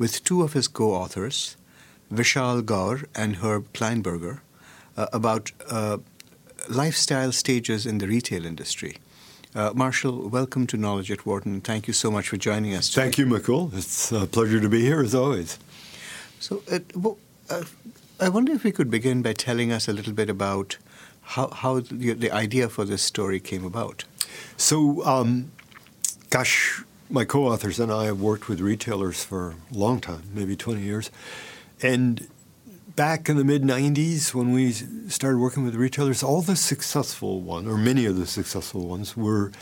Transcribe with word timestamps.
with 0.00 0.24
two 0.24 0.42
of 0.42 0.54
his 0.54 0.66
co 0.66 0.92
authors, 0.94 1.56
Vishal 2.10 2.64
Gaur 2.64 3.02
and 3.14 3.36
Herb 3.36 3.70
Kleinberger, 3.74 4.40
uh, 4.96 5.06
about 5.12 5.52
uh, 5.68 5.98
lifestyle 6.68 7.32
stages 7.32 7.84
in 7.84 7.98
the 7.98 8.08
retail 8.08 8.46
industry. 8.46 8.96
Uh, 9.54 9.72
Marshall, 9.74 10.28
welcome 10.28 10.66
to 10.68 10.78
Knowledge 10.78 11.10
at 11.10 11.26
Wharton. 11.26 11.60
Thank 11.60 11.86
you 11.86 11.92
so 11.92 12.10
much 12.10 12.30
for 12.30 12.38
joining 12.38 12.74
us. 12.74 12.88
Today. 12.88 13.02
Thank 13.02 13.18
you, 13.18 13.26
Mukul. 13.26 13.74
It's 13.76 14.10
a 14.10 14.26
pleasure 14.26 14.58
to 14.60 14.68
be 14.70 14.80
here 14.80 15.02
as 15.02 15.14
always. 15.14 15.58
So, 16.38 16.62
well, 16.94 17.18
uh, 17.50 17.64
I 18.18 18.30
wonder 18.30 18.52
if 18.52 18.64
we 18.64 18.72
could 18.72 18.90
begin 18.90 19.20
by 19.20 19.34
telling 19.34 19.70
us 19.70 19.86
a 19.86 19.92
little 19.92 20.14
bit 20.14 20.30
about 20.30 20.78
how, 21.22 21.48
how 21.48 21.80
the, 21.80 22.14
the 22.14 22.30
idea 22.30 22.70
for 22.70 22.86
this 22.86 23.02
story 23.02 23.38
came 23.38 23.66
about. 23.66 24.04
So, 24.56 25.04
um, 25.04 25.52
gosh, 26.30 26.82
my 27.10 27.24
co 27.24 27.46
authors 27.46 27.80
and 27.80 27.92
I 27.92 28.04
have 28.04 28.20
worked 28.20 28.48
with 28.48 28.60
retailers 28.60 29.24
for 29.24 29.54
a 29.72 29.74
long 29.76 30.00
time, 30.00 30.22
maybe 30.32 30.56
20 30.56 30.80
years. 30.80 31.10
And 31.82 32.28
back 32.96 33.28
in 33.28 33.36
the 33.36 33.44
mid 33.44 33.62
90s, 33.62 34.32
when 34.34 34.52
we 34.52 34.72
started 34.72 35.38
working 35.38 35.64
with 35.64 35.74
retailers, 35.74 36.22
all 36.22 36.42
the 36.42 36.56
successful 36.56 37.40
ones, 37.40 37.66
or 37.66 37.76
many 37.76 38.06
of 38.06 38.16
the 38.16 38.26
successful 38.26 38.86
ones, 38.86 39.16
were 39.16 39.52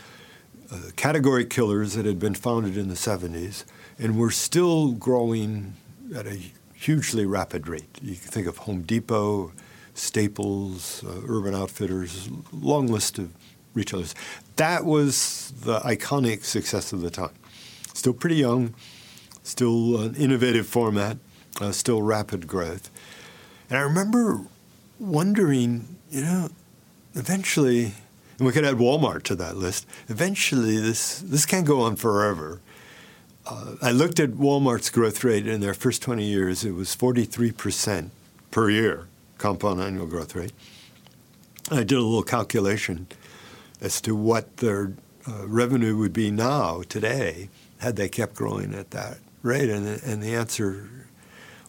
uh, 0.71 0.77
category 0.95 1.45
killers 1.45 1.93
that 1.93 2.05
had 2.05 2.19
been 2.19 2.35
founded 2.35 2.77
in 2.77 2.89
the 2.89 2.95
70s 2.95 3.63
and 3.97 4.17
were 4.17 4.31
still 4.31 4.91
growing 4.91 5.73
at 6.15 6.27
a 6.27 6.39
hugely 6.75 7.25
rapid 7.25 7.67
rate. 7.67 7.97
You 8.01 8.15
can 8.15 8.29
think 8.29 8.47
of 8.47 8.57
Home 8.59 8.83
Depot, 8.83 9.51
Staples, 9.93 11.03
uh, 11.03 11.21
Urban 11.27 11.55
Outfitters, 11.55 12.29
long 12.53 12.87
list 12.87 13.19
of 13.19 13.33
That 14.55 14.85
was 14.85 15.53
the 15.61 15.79
iconic 15.79 16.43
success 16.43 16.93
of 16.93 17.01
the 17.01 17.09
time. 17.09 17.33
Still 17.93 18.13
pretty 18.13 18.35
young, 18.35 18.73
still 19.43 20.01
an 20.01 20.15
innovative 20.15 20.67
format, 20.67 21.17
uh, 21.59 21.71
still 21.71 22.01
rapid 22.01 22.47
growth. 22.47 22.89
And 23.69 23.77
I 23.77 23.81
remember 23.81 24.41
wondering, 24.99 25.97
you 26.09 26.21
know, 26.21 26.49
eventually, 27.15 27.93
and 28.37 28.47
we 28.47 28.51
could 28.51 28.65
add 28.65 28.75
Walmart 28.75 29.23
to 29.23 29.35
that 29.35 29.57
list. 29.57 29.85
Eventually, 30.07 30.77
this 30.77 31.19
this 31.19 31.45
can't 31.45 31.65
go 31.65 31.81
on 31.81 31.95
forever. 31.95 32.61
Uh, 33.45 33.75
I 33.81 33.91
looked 33.91 34.19
at 34.19 34.31
Walmart's 34.31 34.89
growth 34.89 35.23
rate 35.23 35.47
in 35.47 35.61
their 35.61 35.73
first 35.73 36.01
20 36.01 36.23
years. 36.23 36.63
It 36.63 36.71
was 36.71 36.95
43% 36.95 38.09
per 38.51 38.69
year, 38.69 39.07
compound 39.37 39.81
annual 39.81 40.05
growth 40.05 40.35
rate. 40.35 40.51
I 41.71 41.77
did 41.77 41.93
a 41.93 42.01
little 42.01 42.23
calculation 42.23 43.07
as 43.81 44.01
to 44.01 44.15
what 44.15 44.57
their 44.57 44.93
uh, 45.27 45.47
revenue 45.47 45.97
would 45.97 46.13
be 46.13 46.31
now, 46.31 46.81
today, 46.89 47.49
had 47.79 47.95
they 47.95 48.09
kept 48.09 48.35
growing 48.35 48.73
at 48.73 48.91
that 48.91 49.17
rate. 49.41 49.69
And, 49.69 50.01
and 50.03 50.21
the 50.21 50.35
answer 50.35 50.89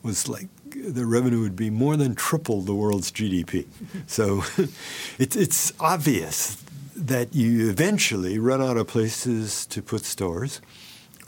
was 0.03 0.28
like 0.28 0.48
the 0.70 1.05
revenue 1.05 1.41
would 1.41 1.56
be 1.56 1.70
more 1.70 1.97
than 1.97 2.14
triple 2.14 2.62
the 2.62 2.75
world's 2.75 3.11
GDP. 3.11 3.66
so 4.06 4.44
it's, 5.19 5.37
it's 5.37 5.72
obvious 5.78 6.62
that 6.97 7.34
you 7.34 7.71
eventually 7.71 8.38
run 8.38 8.60
out 8.60 8.77
of 8.77 8.87
places 8.87 9.66
to 9.66 9.82
put 9.82 10.04
stores 10.04 10.60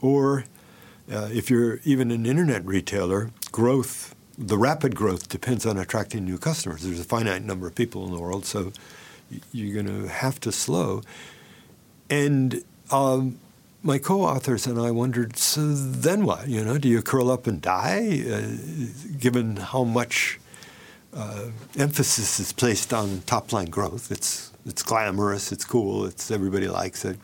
or 0.00 0.44
uh, 1.10 1.28
if 1.32 1.50
you're 1.50 1.81
even 1.84 2.10
an 2.10 2.26
internet 2.26 2.64
retailer, 2.64 3.31
growth, 3.50 4.14
the 4.38 4.59
rapid 4.59 4.94
growth 4.94 5.28
depends 5.28 5.66
on 5.66 5.78
attracting 5.78 6.25
new 6.25 6.38
customers. 6.38 6.82
There's 6.82 7.00
a 7.00 7.04
finite 7.04 7.43
number 7.43 7.66
of 7.66 7.75
people 7.75 8.04
in 8.06 8.12
the 8.12 8.20
world, 8.20 8.44
so 8.44 8.72
you're 9.53 9.75
going 9.82 9.87
to 9.87 10.09
have 10.09 10.41
to 10.41 10.53
slow. 10.53 11.03
And 12.10 12.62
um, 12.91 13.38
my 13.82 13.98
co-authors 13.98 14.66
and 14.66 14.78
I 14.78 14.91
wondered, 14.91 15.37
so 15.37 15.60
then 15.72 16.25
what? 16.25 16.48
You 16.48 16.65
know, 16.65 16.78
do 16.78 16.88
you 16.88 17.03
curl 17.03 17.31
up 17.31 17.47
and 17.47 17.60
die, 17.60 18.25
uh, 18.31 19.19
given 19.19 19.56
how 19.56 19.84
much 19.84 20.38
uh, 21.15 21.47
emphasis 21.76 22.38
is 22.41 22.53
placed 22.53 22.93
on 22.93 23.22
top-line 23.26 23.70
growth? 23.70 24.10
It's 24.10 24.53
it's 24.65 24.82
glamorous, 24.82 25.50
it's 25.50 25.64
cool, 25.64 26.06
it's 26.06 26.31
everybody 26.31 26.69
likes 26.69 27.04
it. 27.04 27.19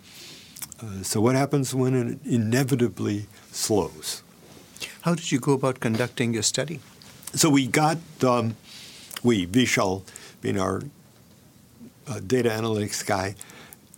Uh, 0.80 1.02
so 1.02 1.20
what 1.20 1.36
happens 1.36 1.75
when 1.75 1.94
it 1.94 2.19
inevitably 2.25 3.26
slows? 3.52 4.22
How 5.02 5.14
did 5.14 5.30
you 5.30 5.38
go 5.38 5.52
about 5.52 5.78
conducting 5.80 6.34
your 6.34 6.42
study? 6.42 6.80
So 7.34 7.48
we 7.50 7.66
got, 7.66 7.98
um, 8.25 8.56
we, 9.22 9.46
Vishal, 9.46 10.02
being 10.40 10.58
our 10.58 10.82
data 12.26 12.48
analytics 12.48 13.04
guy, 13.04 13.34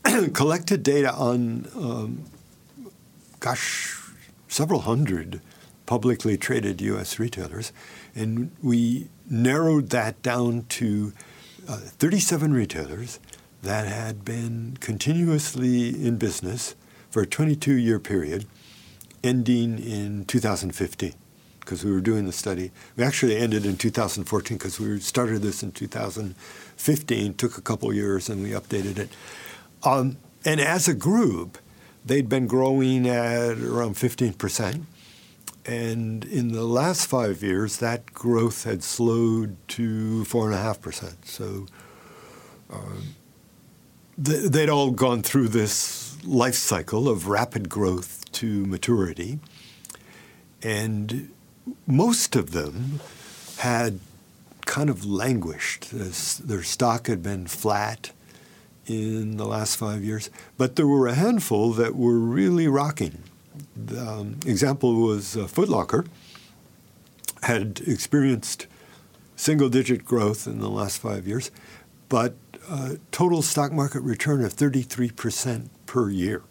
collected 0.32 0.82
data 0.82 1.12
on, 1.12 1.68
um, 1.76 2.24
gosh, 3.38 3.96
several 4.48 4.80
hundred 4.80 5.40
publicly 5.86 6.36
traded 6.36 6.80
U.S. 6.80 7.18
retailers, 7.18 7.72
and 8.14 8.52
we 8.62 9.08
narrowed 9.28 9.90
that 9.90 10.22
down 10.22 10.64
to 10.68 11.12
uh, 11.68 11.76
37 11.76 12.52
retailers 12.52 13.18
that 13.62 13.86
had 13.86 14.24
been 14.24 14.76
continuously 14.80 15.88
in 15.88 16.16
business 16.16 16.74
for 17.10 17.22
a 17.22 17.26
22 17.26 17.74
year 17.74 17.98
period 17.98 18.46
ending 19.22 19.78
in 19.78 20.24
2015 20.24 21.14
because 21.70 21.84
we 21.84 21.92
were 21.92 22.00
doing 22.00 22.26
the 22.26 22.32
study. 22.32 22.72
We 22.96 23.04
actually 23.04 23.36
ended 23.36 23.64
in 23.64 23.76
2014 23.76 24.58
because 24.58 24.80
we 24.80 24.98
started 24.98 25.40
this 25.40 25.62
in 25.62 25.70
2015, 25.70 27.34
took 27.34 27.56
a 27.56 27.60
couple 27.60 27.92
years, 27.92 28.28
and 28.28 28.42
we 28.42 28.50
updated 28.50 28.98
it. 28.98 29.08
Um, 29.84 30.16
and 30.44 30.60
as 30.60 30.88
a 30.88 30.94
group, 30.94 31.58
they'd 32.04 32.28
been 32.28 32.48
growing 32.48 33.06
at 33.06 33.58
around 33.58 33.94
15%. 33.94 34.82
And 35.64 36.24
in 36.24 36.50
the 36.50 36.64
last 36.64 37.06
five 37.06 37.40
years, 37.40 37.76
that 37.76 38.12
growth 38.12 38.64
had 38.64 38.82
slowed 38.82 39.56
to 39.68 40.24
4.5%. 40.24 41.24
So 41.24 41.66
um, 42.68 43.14
they'd 44.18 44.68
all 44.68 44.90
gone 44.90 45.22
through 45.22 45.48
this 45.48 46.18
life 46.24 46.56
cycle 46.56 47.08
of 47.08 47.28
rapid 47.28 47.68
growth 47.68 48.24
to 48.32 48.66
maturity. 48.66 49.38
And 50.62 51.30
most 51.86 52.36
of 52.36 52.52
them 52.52 53.00
had 53.58 54.00
kind 54.66 54.88
of 54.88 55.04
languished. 55.04 55.88
Their 56.46 56.62
stock 56.62 57.06
had 57.06 57.22
been 57.22 57.46
flat 57.46 58.12
in 58.86 59.36
the 59.36 59.46
last 59.46 59.76
five 59.76 60.04
years, 60.04 60.30
but 60.56 60.76
there 60.76 60.86
were 60.86 61.06
a 61.06 61.14
handful 61.14 61.72
that 61.72 61.94
were 61.94 62.18
really 62.18 62.66
rocking. 62.66 63.22
The 63.76 64.00
um, 64.00 64.40
example 64.46 64.94
was 64.94 65.36
uh, 65.36 65.40
Footlocker 65.40 66.06
had 67.42 67.80
experienced 67.86 68.66
single 69.36 69.68
digit 69.68 70.04
growth 70.04 70.46
in 70.46 70.60
the 70.60 70.68
last 70.68 70.98
five 70.98 71.26
years, 71.26 71.50
but 72.08 72.34
uh, 72.68 72.94
total 73.10 73.42
stock 73.42 73.72
market 73.72 74.00
return 74.00 74.44
of 74.44 74.54
33% 74.54 75.68
per 75.86 76.10
year, 76.10 76.42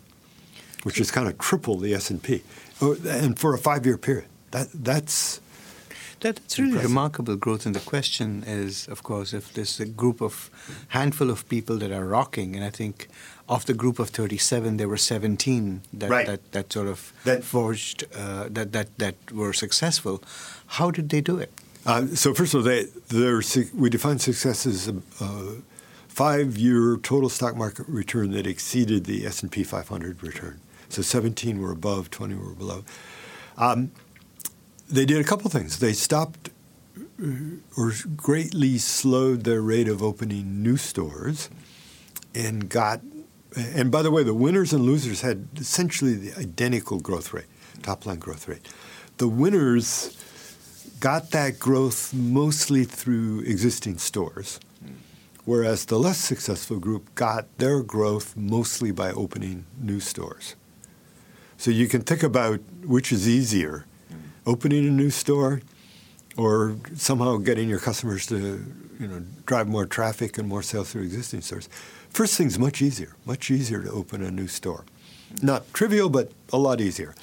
which 0.83 0.99
is 0.99 1.11
kind 1.11 1.27
of 1.27 1.37
triple 1.37 1.77
the 1.77 1.93
S&P, 1.93 2.41
oh, 2.81 2.97
and 3.07 3.39
for 3.39 3.53
a 3.53 3.57
five-year 3.57 3.97
period. 3.97 4.25
That 4.51 4.67
that's 4.73 5.41
that's 6.19 6.59
really 6.59 6.71
impressive. 6.71 6.89
remarkable 6.89 7.35
growth. 7.35 7.65
And 7.65 7.75
the 7.75 7.79
question 7.79 8.43
is, 8.45 8.87
of 8.87 9.03
course, 9.03 9.33
if 9.33 9.53
there's 9.53 9.79
a 9.79 9.85
group 9.85 10.21
of 10.21 10.49
handful 10.89 11.29
of 11.29 11.47
people 11.47 11.77
that 11.77 11.91
are 11.91 12.05
rocking, 12.05 12.55
and 12.55 12.65
I 12.65 12.69
think 12.69 13.07
of 13.47 13.65
the 13.65 13.73
group 13.73 13.99
of 13.99 14.09
37, 14.09 14.77
there 14.77 14.87
were 14.87 14.97
17 14.97 15.81
that 15.93 16.09
right. 16.09 16.25
that, 16.27 16.51
that, 16.51 16.73
sort 16.73 16.87
of 16.87 17.13
that, 17.23 17.43
forged 17.43 18.03
uh, 18.15 18.47
that 18.49 18.73
that 18.73 18.97
that 18.97 19.15
were 19.31 19.53
successful. 19.53 20.21
How 20.67 20.91
did 20.91 21.09
they 21.09 21.21
do 21.21 21.37
it? 21.37 21.51
Uh, 21.85 22.07
so 22.07 22.33
first 22.33 22.53
of 22.53 22.59
all, 22.59 22.63
they, 22.63 22.85
we 23.73 23.89
define 23.89 24.19
success 24.19 24.65
as 24.65 24.89
a 24.89 24.93
five-year 26.19 26.97
total 26.97 27.29
stock 27.29 27.55
market 27.55 27.87
return 27.87 28.31
that 28.31 28.45
exceeded 28.45 29.05
the 29.05 29.25
S&P 29.25 29.63
500 29.63 30.21
return. 30.21 30.59
So 30.89 31.01
17 31.01 31.61
were 31.61 31.71
above, 31.71 32.11
20 32.11 32.35
were 32.35 32.53
below. 32.53 32.83
Um, 33.57 33.91
they 34.89 35.05
did 35.05 35.19
a 35.19 35.23
couple 35.23 35.49
things. 35.49 35.79
They 35.79 35.93
stopped 35.93 36.49
or 37.77 37.93
greatly 38.15 38.77
slowed 38.77 39.43
their 39.43 39.61
rate 39.61 39.87
of 39.87 40.01
opening 40.01 40.63
new 40.63 40.77
stores 40.77 41.49
and 42.33 42.69
got 42.69 43.01
and 43.55 43.91
by 43.91 44.03
the 44.03 44.11
way, 44.11 44.23
the 44.23 44.33
winners 44.33 44.73
and 44.73 44.83
losers 44.83 45.21
had 45.21 45.47
essentially 45.57 46.13
the 46.13 46.39
identical 46.39 46.99
growth 46.99 47.33
rate, 47.33 47.47
top 47.81 48.05
line 48.05 48.19
growth 48.19 48.47
rate. 48.47 48.67
The 49.17 49.27
winners 49.27 50.15
got 50.99 51.31
that 51.31 51.59
growth 51.59 52.13
mostly 52.13 52.83
through 52.83 53.39
existing 53.41 53.97
stores, 53.97 54.59
whereas 55.45 55.85
the 55.85 55.97
less 55.97 56.17
successful 56.17 56.77
group 56.77 57.13
got 57.15 57.45
their 57.57 57.81
growth 57.81 58.37
mostly 58.37 58.91
by 58.91 59.11
opening 59.11 59.65
new 59.79 59.99
stores. 59.99 60.55
So 61.57 61.71
you 61.71 61.87
can 61.87 62.01
think 62.01 62.23
about 62.23 62.59
which 62.83 63.11
is 63.11 63.27
easier, 63.27 63.85
opening 64.45 64.87
a 64.87 64.91
new 64.91 65.09
store 65.09 65.61
or 66.37 66.77
somehow 66.95 67.37
getting 67.37 67.67
your 67.67 67.79
customers 67.79 68.25
to 68.27 68.65
you 68.99 69.07
know, 69.07 69.23
drive 69.45 69.67
more 69.67 69.85
traffic 69.85 70.37
and 70.37 70.47
more 70.47 70.61
sales 70.61 70.91
through 70.91 71.03
existing 71.03 71.41
stores. 71.41 71.69
First 72.09 72.37
thing's 72.37 72.57
much 72.57 72.81
easier, 72.81 73.15
much 73.25 73.51
easier 73.51 73.83
to 73.83 73.91
open 73.91 74.23
a 74.23 74.31
new 74.31 74.47
store. 74.47 74.85
Not 75.41 75.71
trivial, 75.73 76.09
but 76.09 76.31
a 76.51 76.57
lot 76.57 76.81
easier. 76.81 77.15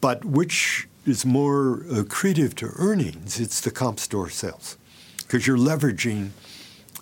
But 0.00 0.24
which 0.24 0.88
is 1.06 1.24
more 1.24 1.84
accretive 1.90 2.54
to 2.54 2.70
earnings? 2.76 3.40
It's 3.40 3.60
the 3.60 3.70
comp 3.70 3.98
store 4.00 4.30
sales 4.30 4.76
because 5.18 5.46
you're 5.46 5.58
leveraging 5.58 6.30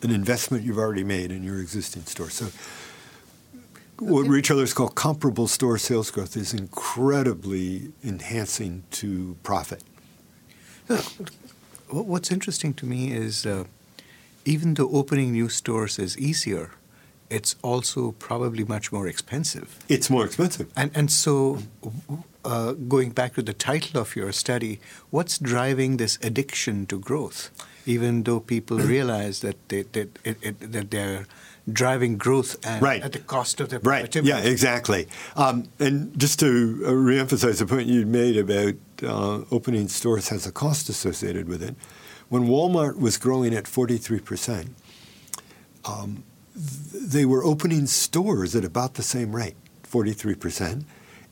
an 0.03 0.11
investment 0.11 0.65
you've 0.65 0.79
already 0.79 1.05
made 1.05 1.31
in 1.31 1.43
your 1.43 1.61
existing 1.61 2.05
store. 2.05 2.31
So 2.31 2.49
what 3.98 4.26
retailers 4.26 4.75
call 4.75 4.88
comparable 4.88 5.48
store 5.48 5.78
sales 5.78 6.10
growth 6.10 6.37
is 6.37 6.52
incredibly 6.52 7.93
enhancing 8.04 8.84
to 8.90 9.37
profit. 9.43 9.82
What's 11.88 12.31
interesting 12.31 12.75
to 12.75 12.87
me 12.87 13.12
is 13.12 13.46
uh, 13.46 13.64
even 14.44 14.75
though 14.75 14.90
opening 14.90 15.32
new 15.32 15.48
stores 15.48 15.98
is 15.98 16.16
easier, 16.19 16.72
it's 17.28 17.56
also 17.62 18.12
probably 18.12 18.64
much 18.64 18.93
more 18.93 19.08
expensive. 19.08 19.78
It's 19.88 20.08
more 20.08 20.25
expensive. 20.25 20.70
And, 20.76 20.90
and 20.94 21.10
so, 21.10 21.58
uh, 22.44 22.72
going 22.72 23.10
back 23.10 23.34
to 23.34 23.43
the 23.43 23.52
title 23.52 24.00
of 24.00 24.14
your 24.14 24.31
study, 24.31 24.81
what's 25.10 25.38
driving 25.38 25.96
this 25.96 26.19
addiction 26.22 26.87
to 26.87 27.00
growth? 27.00 27.50
Even 27.84 28.22
though 28.22 28.40
people 28.40 28.78
realize 28.94 29.40
that, 29.40 29.56
they, 29.69 29.82
that, 29.82 30.19
it, 30.25 30.37
it, 30.43 30.72
that 30.72 30.90
they're 30.90 31.26
driving 31.71 32.17
growth 32.17 32.65
at, 32.65 32.81
right. 32.81 33.03
at 33.03 33.13
the 33.13 33.19
cost 33.19 33.61
of 33.61 33.69
their 33.69 33.81
right. 33.81 34.15
Yeah, 34.15 34.39
exactly. 34.39 35.09
Um, 35.35 35.69
and 35.79 36.17
just 36.19 36.39
to 36.41 36.83
uh, 36.85 36.91
reemphasize 36.91 37.59
the 37.59 37.67
point 37.67 37.89
you 37.89 38.07
made 38.07 38.37
about 38.37 38.75
uh, 39.03 39.45
opening 39.51 39.89
stores 39.89 40.29
has 40.29 40.47
a 40.47 40.53
cost 40.53 40.89
associated 40.89 41.49
with 41.49 41.63
it. 41.63 41.75
When 42.29 42.45
Walmart 42.45 42.99
was 42.99 43.19
growing 43.19 43.55
at 43.55 43.69
43 43.69 44.21
percent, 44.21 44.75
um, 45.85 46.25
they 46.57 47.25
were 47.25 47.45
opening 47.45 47.87
stores 47.87 48.57
at 48.57 48.65
about 48.65 48.95
the 48.95 49.03
same 49.03 49.37
rate, 49.37 49.57
43%, 49.83 50.85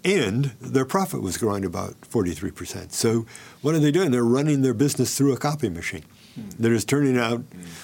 and 0.05 0.45
their 0.61 0.85
profit 0.85 1.23
was 1.23 1.39
growing 1.39 1.65
about 1.65 1.99
43%. 2.03 2.93
So 2.93 3.25
what 3.63 3.75
are 3.75 3.79
they 3.79 3.91
doing? 3.91 4.11
They're 4.11 4.23
running 4.23 4.63
their 4.63 4.75
business 4.75 5.17
through 5.17 5.33
a 5.33 5.39
copy 5.39 5.71
machine. 5.71 6.05
They're 6.37 6.79
turning 6.81 7.19
out 7.19 7.43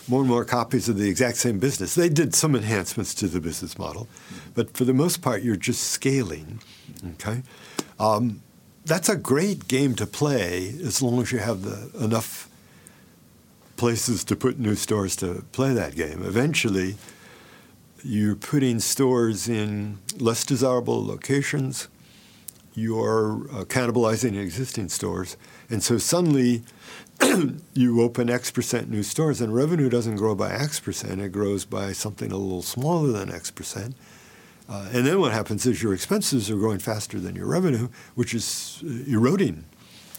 more 0.08 0.20
and 0.20 0.28
more 0.28 0.44
copies 0.44 0.88
of 0.88 0.96
the 0.96 1.08
exact 1.08 1.36
same 1.36 1.58
business. 1.58 1.94
They 1.94 2.08
did 2.08 2.34
some 2.34 2.54
enhancements 2.56 3.14
to 3.16 3.28
the 3.28 3.40
business 3.40 3.78
model, 3.78 4.08
but 4.54 4.76
for 4.76 4.84
the 4.84 4.94
most 4.94 5.22
part, 5.22 5.42
you're 5.42 5.56
just 5.56 5.82
scaling. 5.82 6.60
Okay, 7.14 7.42
um, 7.98 8.42
that's 8.84 9.08
a 9.08 9.16
great 9.16 9.68
game 9.68 9.94
to 9.96 10.06
play 10.06 10.68
as 10.82 11.00
long 11.00 11.20
as 11.22 11.32
you 11.32 11.38
have 11.38 11.62
the, 11.62 12.04
enough 12.04 12.48
places 13.76 14.24
to 14.24 14.36
put 14.36 14.58
new 14.58 14.74
stores 14.74 15.16
to 15.16 15.44
play 15.52 15.72
that 15.72 15.94
game. 15.94 16.22
Eventually, 16.22 16.96
you're 18.02 18.36
putting 18.36 18.80
stores 18.80 19.48
in 19.48 19.98
less 20.18 20.44
desirable 20.44 21.04
locations. 21.04 21.88
You're 22.74 23.46
uh, 23.50 23.64
cannibalizing 23.64 24.38
existing 24.38 24.88
stores. 24.88 25.36
And 25.68 25.82
so 25.82 25.98
suddenly 25.98 26.62
you 27.74 28.00
open 28.00 28.30
X 28.30 28.50
percent 28.50 28.90
new 28.90 29.02
stores 29.02 29.40
and 29.40 29.54
revenue 29.54 29.88
doesn't 29.88 30.16
grow 30.16 30.34
by 30.34 30.52
X 30.52 30.80
percent, 30.80 31.20
it 31.20 31.32
grows 31.32 31.64
by 31.64 31.92
something 31.92 32.32
a 32.32 32.36
little 32.36 32.62
smaller 32.62 33.12
than 33.12 33.32
X 33.32 33.50
percent. 33.50 33.94
Uh, 34.68 34.88
and 34.92 35.04
then 35.04 35.20
what 35.20 35.32
happens 35.32 35.66
is 35.66 35.82
your 35.82 35.92
expenses 35.92 36.48
are 36.48 36.56
growing 36.56 36.78
faster 36.78 37.18
than 37.18 37.34
your 37.34 37.46
revenue, 37.46 37.88
which 38.14 38.32
is 38.32 38.82
uh, 38.86 39.10
eroding, 39.10 39.64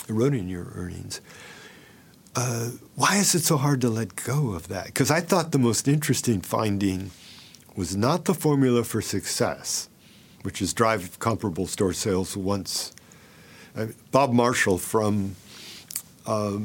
eroding 0.10 0.50
your 0.50 0.74
earnings. 0.76 1.22
Uh, 2.36 2.72
why 2.96 3.16
is 3.18 3.34
it 3.34 3.44
so 3.44 3.58
hard 3.58 3.80
to 3.82 3.90
let 3.90 4.16
go 4.16 4.52
of 4.52 4.68
that? 4.68 4.88
Because 4.88 5.10
I 5.10 5.22
thought 5.22 5.52
the 5.52 5.60
most 5.60 5.88
interesting 5.88 6.42
finding 6.42 7.12
was 7.76 7.96
not 7.96 8.26
the 8.26 8.34
formula 8.34 8.84
for 8.84 9.02
success, 9.02 9.90
which 10.44 10.62
is 10.62 10.74
drive 10.74 11.18
comparable 11.20 11.68
store 11.68 11.94
sales 11.94 12.36
once. 12.36 12.94
Uh, 13.76 13.88
Bob 14.12 14.34
Marshall 14.34 14.78
from 14.78 15.36
uh, 16.26 16.60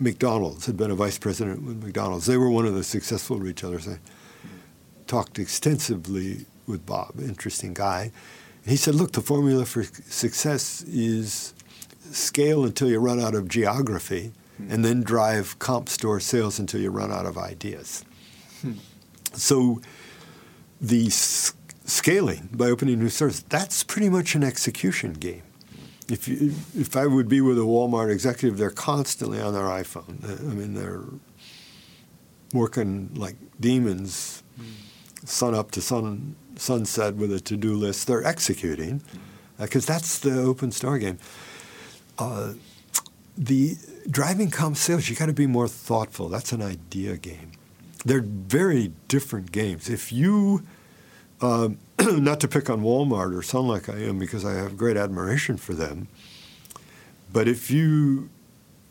McDonald's 0.00 0.66
had 0.66 0.76
been 0.76 0.90
a 0.90 0.94
vice 0.94 1.18
president 1.18 1.62
with 1.62 1.82
McDonald's. 1.82 2.26
They 2.26 2.36
were 2.36 2.50
one 2.50 2.66
of 2.66 2.74
the 2.74 2.84
successful 2.84 3.38
retailers. 3.38 3.88
I 3.88 3.98
talked 5.06 5.38
extensively 5.38 6.46
with 6.66 6.86
Bob, 6.86 7.14
interesting 7.18 7.74
guy. 7.74 8.12
He 8.64 8.76
said, 8.76 8.94
look, 8.94 9.12
the 9.12 9.22
formula 9.22 9.64
for 9.64 9.82
success 9.82 10.82
is 10.82 11.54
scale 12.12 12.64
until 12.64 12.88
you 12.88 12.98
run 12.98 13.20
out 13.20 13.34
of 13.34 13.48
geography 13.48 14.32
hmm. 14.56 14.70
and 14.70 14.84
then 14.84 15.02
drive 15.02 15.58
comp 15.58 15.88
store 15.88 16.20
sales 16.20 16.58
until 16.58 16.80
you 16.80 16.90
run 16.90 17.10
out 17.10 17.26
of 17.26 17.38
ideas. 17.38 18.04
Hmm. 18.62 18.74
So 19.32 19.80
the 20.80 21.06
s- 21.06 21.54
scaling 21.84 22.50
by 22.52 22.66
opening 22.66 22.98
new 22.98 23.08
stores, 23.08 23.42
that's 23.44 23.82
pretty 23.82 24.08
much 24.08 24.34
an 24.34 24.44
execution 24.44 25.14
game. 25.14 25.42
If, 26.10 26.26
you, 26.26 26.54
if 26.74 26.96
I 26.96 27.06
would 27.06 27.28
be 27.28 27.40
with 27.40 27.58
a 27.58 27.62
Walmart 27.62 28.10
executive, 28.10 28.56
they're 28.56 28.70
constantly 28.70 29.40
on 29.40 29.52
their 29.52 29.64
iPhone. 29.64 30.24
I 30.24 30.54
mean, 30.54 30.74
they're 30.74 31.04
working 32.54 33.10
like 33.14 33.36
demons, 33.60 34.42
mm. 34.58 35.28
sun 35.28 35.54
up 35.54 35.70
to 35.72 35.82
sun 35.82 36.36
sunset 36.56 37.14
with 37.14 37.32
a 37.32 37.40
to-do 37.40 37.74
list. 37.74 38.06
They're 38.06 38.24
executing 38.24 39.02
because 39.58 39.88
uh, 39.88 39.92
that's 39.92 40.18
the 40.18 40.40
open 40.40 40.72
store 40.72 40.98
game. 40.98 41.18
Uh, 42.18 42.54
the 43.36 43.76
driving 44.10 44.50
comp 44.50 44.76
sales, 44.76 45.08
you 45.08 45.16
got 45.16 45.26
to 45.26 45.32
be 45.32 45.46
more 45.46 45.68
thoughtful. 45.68 46.28
That's 46.28 46.52
an 46.52 46.62
idea 46.62 47.16
game. 47.16 47.52
They're 48.04 48.22
very 48.22 48.92
different 49.06 49.52
games. 49.52 49.88
If 49.88 50.12
you, 50.12 50.62
uh, 51.40 51.70
not 52.18 52.40
to 52.40 52.48
pick 52.48 52.70
on 52.70 52.82
Walmart 52.82 53.36
or 53.36 53.42
sound 53.42 53.68
like 53.68 53.88
I 53.88 53.98
am 53.98 54.18
because 54.18 54.44
I 54.44 54.54
have 54.54 54.76
great 54.76 54.96
admiration 54.96 55.56
for 55.56 55.74
them, 55.74 56.08
but 57.32 57.48
if 57.48 57.70
you 57.70 58.30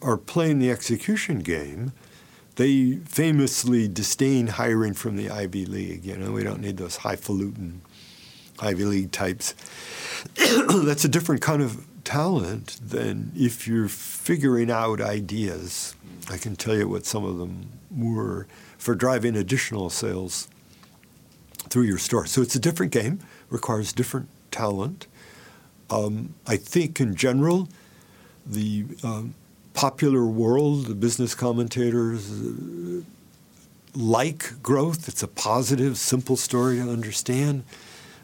are 0.02 0.18
playing 0.18 0.60
the 0.60 0.70
execution 0.70 1.40
game, 1.40 1.94
they 2.56 2.98
famously 3.06 3.88
disdain 3.88 4.48
hiring 4.48 4.94
from 4.94 5.16
the 5.16 5.30
Ivy 5.30 5.66
League. 5.66 6.06
You 6.06 6.18
know, 6.18 6.32
we 6.32 6.44
don't 6.44 6.60
need 6.60 6.78
those 6.78 6.98
highfalutin 6.98 7.82
Ivy 8.60 8.86
League 8.86 9.12
types. 9.12 9.54
That's 10.36 11.06
a 11.06 11.10
different 11.10 11.42
kind 11.42 11.62
of 11.62 11.86
talent 12.04 12.80
than 12.82 13.32
if 13.36 13.68
you're 13.68 13.88
figuring 13.88 14.72
out 14.72 15.02
ideas. 15.02 15.96
I 16.30 16.38
can 16.38 16.56
tell 16.56 16.76
you 16.76 16.88
what 16.88 17.06
some 17.06 17.24
of 17.24 17.38
them 17.38 17.70
were 17.96 18.48
for 18.78 18.96
driving 18.96 19.36
additional 19.36 19.90
sales 19.90 20.48
through 21.70 21.84
your 21.84 21.98
store. 21.98 22.26
So 22.26 22.42
it's 22.42 22.56
a 22.56 22.60
different 22.60 22.92
game, 22.92 23.20
requires 23.50 23.94
different 23.94 24.30
talent. 24.52 25.08
Um, 25.90 26.34
I 26.46 26.58
think 26.58 27.00
in 27.00 27.16
general, 27.16 27.70
the 28.46 28.86
um, 29.04 29.36
popular 29.74 30.26
world, 30.26 30.88
the 30.88 30.96
business 30.96 31.36
commentators 31.36 32.32
uh, 32.32 33.02
like 33.96 34.62
growth. 34.62 35.08
It's 35.08 35.24
a 35.24 35.28
positive, 35.28 35.98
simple 35.98 36.36
story 36.36 36.78
to 36.78 36.90
understand. 36.90 37.64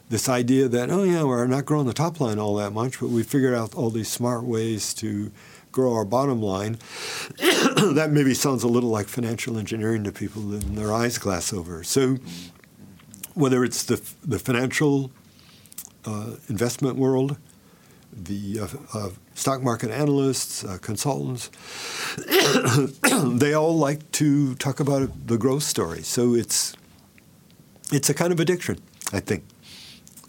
This 0.10 0.30
idea 0.30 0.68
that, 0.68 0.92
oh, 0.92 1.04
yeah, 1.04 1.24
we're 1.24 1.48
not 1.48 1.66
growing 1.66 1.88
the 1.88 1.94
top 1.94 2.20
line 2.20 2.38
all 2.38 2.56
that 2.56 2.72
much, 2.72 3.00
but 3.00 3.10
we 3.10 3.24
figured 3.24 3.54
out 3.54 3.74
all 3.74 3.90
these 3.90 4.10
smart 4.10 4.44
ways 4.44 4.94
to 4.96 5.32
grow 5.72 5.94
our 5.94 6.06
bottom 6.06 6.42
line. 6.42 6.78
that 7.38 8.10
maybe 8.12 8.34
sounds 8.34 8.64
a 8.64 8.68
little 8.68 8.90
like 8.90 9.08
financial 9.08 9.58
engineering 9.58 10.04
to 10.04 10.12
people, 10.12 10.42
and 10.54 10.78
their 10.78 10.94
eyes 10.94 11.18
glass 11.18 11.52
over. 11.52 11.84
So, 11.84 12.18
whether 13.34 13.64
it's 13.64 13.84
the, 13.84 14.02
the 14.26 14.40
financial 14.40 15.12
uh, 16.06 16.32
investment 16.50 16.98
world, 16.98 17.38
the 18.12 18.60
uh, 18.60 18.68
uh, 18.94 19.10
stock 19.34 19.62
market 19.62 19.90
analysts, 19.90 20.64
uh, 20.64 20.78
consultants, 20.82 21.50
they 23.40 23.54
all 23.54 23.76
like 23.76 24.12
to 24.12 24.56
talk 24.56 24.80
about 24.80 25.28
the 25.28 25.38
growth 25.38 25.64
story. 25.64 26.04
So 26.04 26.36
it's 26.36 26.76
it's 27.92 28.10
a 28.10 28.14
kind 28.14 28.32
of 28.32 28.40
addiction, 28.40 28.80
I 29.12 29.20
think. 29.20 29.44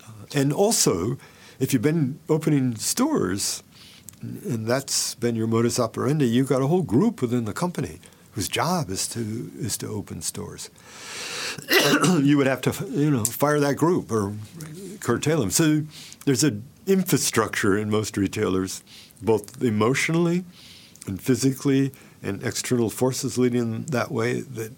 Uh, 0.02 0.26
and 0.34 0.52
also, 0.52 1.18
if 1.58 1.72
you've 1.72 1.82
been 1.82 2.18
opening 2.28 2.76
stores, 2.76 3.62
and 4.20 4.66
that's 4.66 5.14
been 5.14 5.36
your 5.36 5.46
modus 5.46 5.78
operandi, 5.78 6.26
you've 6.26 6.48
got 6.48 6.62
a 6.62 6.66
whole 6.66 6.82
group 6.82 7.20
within 7.20 7.44
the 7.44 7.52
company 7.52 8.00
whose 8.32 8.48
job 8.48 8.90
is 8.90 9.06
to 9.08 9.50
is 9.58 9.76
to 9.78 9.88
open 9.88 10.22
stores. 10.22 10.70
you 12.22 12.36
would 12.36 12.46
have 12.46 12.60
to 12.62 12.86
you 12.90 13.10
know 13.10 13.24
fire 13.24 13.60
that 13.60 13.76
group 13.76 14.10
or 14.10 14.34
curtail 15.00 15.40
them. 15.40 15.50
So 15.50 15.82
there's 16.24 16.44
an 16.44 16.64
infrastructure 16.86 17.76
in 17.76 17.90
most 17.90 18.16
retailers, 18.16 18.82
both 19.22 19.62
emotionally 19.62 20.44
and 21.06 21.20
physically 21.20 21.92
and 22.22 22.42
external 22.42 22.90
forces 22.90 23.36
leading 23.36 23.70
them 23.70 23.86
that 23.86 24.10
way 24.10 24.40
that 24.40 24.72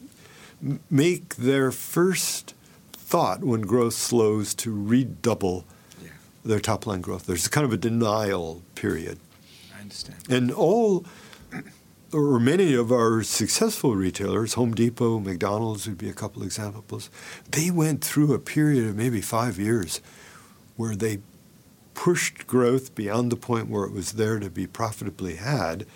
make 0.90 1.36
their 1.36 1.70
first 1.70 2.54
thought 2.92 3.44
when 3.44 3.62
growth 3.62 3.94
slows 3.94 4.54
to 4.54 4.72
redouble 4.72 5.64
yeah. 6.02 6.10
their 6.44 6.60
top 6.60 6.86
line 6.86 7.00
growth. 7.00 7.26
There's 7.26 7.46
kind 7.46 7.64
of 7.64 7.72
a 7.72 7.76
denial 7.76 8.62
period. 8.74 9.18
I 9.76 9.82
understand. 9.82 10.18
And 10.28 10.50
all 10.50 11.04
or 12.12 12.38
many 12.38 12.74
of 12.74 12.92
our 12.92 13.22
successful 13.22 13.96
retailers, 13.96 14.54
Home 14.54 14.74
Depot, 14.74 15.18
McDonald's 15.18 15.88
would 15.88 15.98
be 15.98 16.08
a 16.08 16.14
couple 16.14 16.42
examples, 16.42 17.10
they 17.50 17.70
went 17.70 18.04
through 18.04 18.32
a 18.32 18.38
period 18.38 18.86
of 18.86 18.96
maybe 18.96 19.20
five 19.20 19.58
years 19.58 20.00
where 20.76 20.94
they 20.94 21.18
pushed 21.94 22.46
growth 22.46 22.94
beyond 22.94 23.32
the 23.32 23.36
point 23.36 23.68
where 23.68 23.84
it 23.84 23.92
was 23.92 24.12
there 24.12 24.38
to 24.38 24.50
be 24.50 24.66
profitably 24.66 25.36
had 25.36 25.86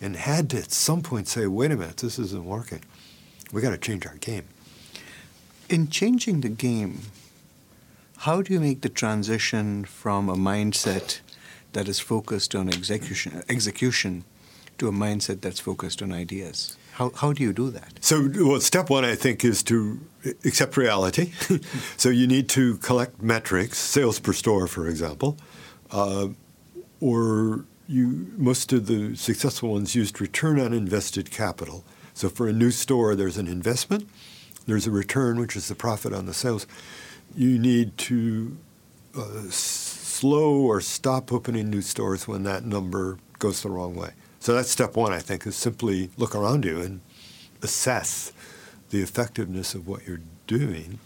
and 0.00 0.16
had 0.16 0.48
to 0.50 0.58
at 0.58 0.72
some 0.72 1.02
point 1.02 1.28
say, 1.28 1.46
wait 1.46 1.72
a 1.72 1.76
minute, 1.76 1.98
this 1.98 2.18
isn't 2.18 2.44
working. 2.44 2.82
We 3.52 3.60
got 3.60 3.70
to 3.70 3.78
change 3.78 4.06
our 4.06 4.14
game. 4.16 4.44
In 5.68 5.88
changing 5.88 6.40
the 6.40 6.48
game, 6.48 7.00
how 8.18 8.42
do 8.42 8.54
you 8.54 8.60
make 8.60 8.80
the 8.80 8.88
transition 8.88 9.84
from 9.84 10.28
a 10.28 10.36
mindset 10.36 11.20
that 11.72 11.88
is 11.88 12.00
focused 12.00 12.54
on 12.54 12.68
execution, 12.68 13.42
execution 13.48 14.24
to 14.80 14.88
a 14.88 14.92
mindset 14.92 15.40
that's 15.40 15.60
focused 15.60 16.02
on 16.02 16.12
ideas? 16.12 16.76
How, 16.92 17.12
how 17.14 17.32
do 17.32 17.42
you 17.42 17.52
do 17.52 17.70
that? 17.70 17.98
So, 18.00 18.28
well, 18.34 18.60
step 18.60 18.90
one, 18.90 19.04
I 19.04 19.14
think, 19.14 19.44
is 19.44 19.62
to 19.64 20.00
accept 20.44 20.76
reality. 20.76 21.32
so, 21.96 22.08
you 22.08 22.26
need 22.26 22.48
to 22.50 22.76
collect 22.78 23.22
metrics, 23.22 23.78
sales 23.78 24.18
per 24.18 24.32
store, 24.32 24.66
for 24.66 24.88
example, 24.88 25.38
uh, 25.92 26.28
or 27.00 27.64
you 27.88 28.30
most 28.36 28.72
of 28.72 28.86
the 28.86 29.16
successful 29.16 29.70
ones 29.70 29.94
used 29.94 30.20
return 30.20 30.60
on 30.60 30.72
invested 30.72 31.30
capital. 31.30 31.84
So, 32.12 32.28
for 32.28 32.48
a 32.48 32.52
new 32.52 32.70
store, 32.70 33.14
there's 33.14 33.38
an 33.38 33.46
investment, 33.46 34.08
there's 34.66 34.86
a 34.86 34.90
return, 34.90 35.40
which 35.40 35.56
is 35.56 35.68
the 35.68 35.74
profit 35.74 36.12
on 36.12 36.26
the 36.26 36.34
sales. 36.34 36.66
You 37.34 37.58
need 37.58 37.96
to 37.98 38.56
uh, 39.16 39.44
slow 39.48 40.60
or 40.60 40.80
stop 40.80 41.32
opening 41.32 41.70
new 41.70 41.80
stores 41.80 42.28
when 42.28 42.42
that 42.42 42.64
number 42.64 43.18
goes 43.38 43.62
the 43.62 43.70
wrong 43.70 43.94
way. 43.94 44.10
So 44.40 44.54
that's 44.54 44.70
step 44.70 44.96
one, 44.96 45.12
I 45.12 45.18
think, 45.18 45.46
is 45.46 45.54
simply 45.54 46.08
look 46.16 46.34
around 46.34 46.64
you 46.64 46.80
and 46.80 47.02
assess 47.62 48.32
the 48.88 49.02
effectiveness 49.02 49.74
of 49.74 49.86
what 49.86 50.06
you're 50.06 50.22
doing. 50.46 50.98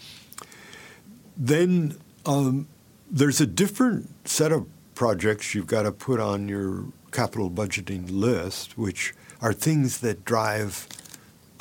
Then 1.36 1.96
um, 2.24 2.68
there's 3.10 3.40
a 3.40 3.46
different 3.46 4.08
set 4.26 4.52
of 4.52 4.68
projects 4.94 5.52
you've 5.52 5.66
got 5.66 5.82
to 5.82 5.90
put 5.90 6.20
on 6.20 6.48
your 6.48 6.84
capital 7.10 7.50
budgeting 7.50 8.08
list, 8.08 8.78
which 8.78 9.12
are 9.42 9.52
things 9.52 9.98
that 9.98 10.24
drive 10.24 10.86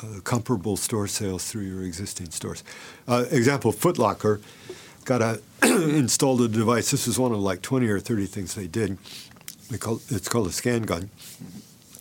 uh, 0.00 0.20
comparable 0.22 0.76
store 0.76 1.08
sales 1.08 1.50
through 1.50 1.62
your 1.62 1.82
existing 1.82 2.30
stores. 2.30 2.62
Uh, 3.08 3.24
example, 3.32 3.72
Footlocker 3.72 4.40
got 5.04 5.20
a 5.20 5.40
installed 5.62 6.40
a 6.40 6.48
device. 6.48 6.92
This 6.92 7.08
is 7.08 7.18
one 7.18 7.32
of 7.32 7.38
like 7.40 7.62
20 7.62 7.88
or 7.88 7.98
30 7.98 8.26
things 8.26 8.54
they 8.54 8.68
did. 8.68 8.96
Call, 9.80 10.00
it's 10.08 10.28
called 10.28 10.46
a 10.46 10.52
scan 10.52 10.82
gun 10.82 11.10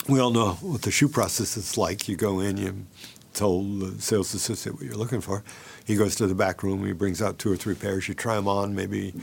we 0.08 0.20
all 0.20 0.32
know 0.32 0.54
what 0.62 0.82
the 0.82 0.92
shoe 0.92 1.08
process 1.08 1.56
is 1.58 1.78
like. 1.78 2.08
You 2.08 2.16
go 2.16 2.40
in, 2.40 2.58
you 2.58 2.86
tell 3.34 3.64
the 3.64 4.02
sales 4.02 4.34
associate 4.34 4.76
what 4.76 4.84
you're 4.84 4.96
looking 4.96 5.22
for. 5.22 5.44
He 5.86 5.96
goes 5.96 6.16
to 6.16 6.28
the 6.28 6.36
back 6.36 6.64
room, 6.64 6.86
he 6.86 6.94
brings 6.94 7.22
out 7.22 7.40
two 7.40 7.52
or 7.52 7.56
three 7.56 7.76
pairs. 7.76 8.08
You 8.08 8.14
try 8.14 8.36
them 8.36 8.48
on. 8.48 8.76
Maybe 8.76 9.14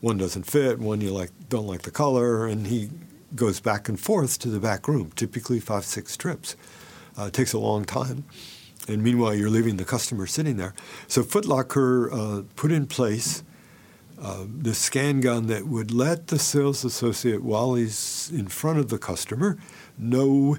one 0.00 0.18
doesn't 0.18 0.44
fit, 0.44 0.78
one 0.78 1.00
you 1.00 1.10
like 1.10 1.30
don't 1.48 1.66
like 1.66 1.82
the 1.82 1.90
color, 1.90 2.46
and 2.46 2.66
he 2.66 2.90
goes 3.34 3.60
back 3.60 3.88
and 3.88 3.98
forth 3.98 4.38
to 4.40 4.48
the 4.48 4.60
back 4.60 4.88
room. 4.88 5.12
Typically 5.14 5.60
five 5.60 5.84
six 5.84 6.16
trips. 6.16 6.56
Uh, 7.18 7.24
it 7.24 7.34
takes 7.34 7.52
a 7.52 7.58
long 7.58 7.84
time, 7.84 8.24
and 8.88 9.02
meanwhile 9.02 9.34
you're 9.34 9.50
leaving 9.50 9.76
the 9.76 9.84
customer 9.84 10.26
sitting 10.26 10.56
there. 10.56 10.74
So 11.08 11.22
Footlocker 11.22 12.12
uh, 12.12 12.42
put 12.56 12.72
in 12.72 12.86
place. 12.86 13.42
Uh, 14.20 14.44
the 14.46 14.72
scan 14.72 15.20
gun 15.20 15.48
that 15.48 15.66
would 15.66 15.90
let 15.90 16.28
the 16.28 16.38
sales 16.38 16.84
associate, 16.84 17.42
while 17.42 17.74
he's 17.74 18.30
in 18.32 18.46
front 18.46 18.78
of 18.78 18.88
the 18.88 18.96
customer, 18.96 19.58
know 19.98 20.58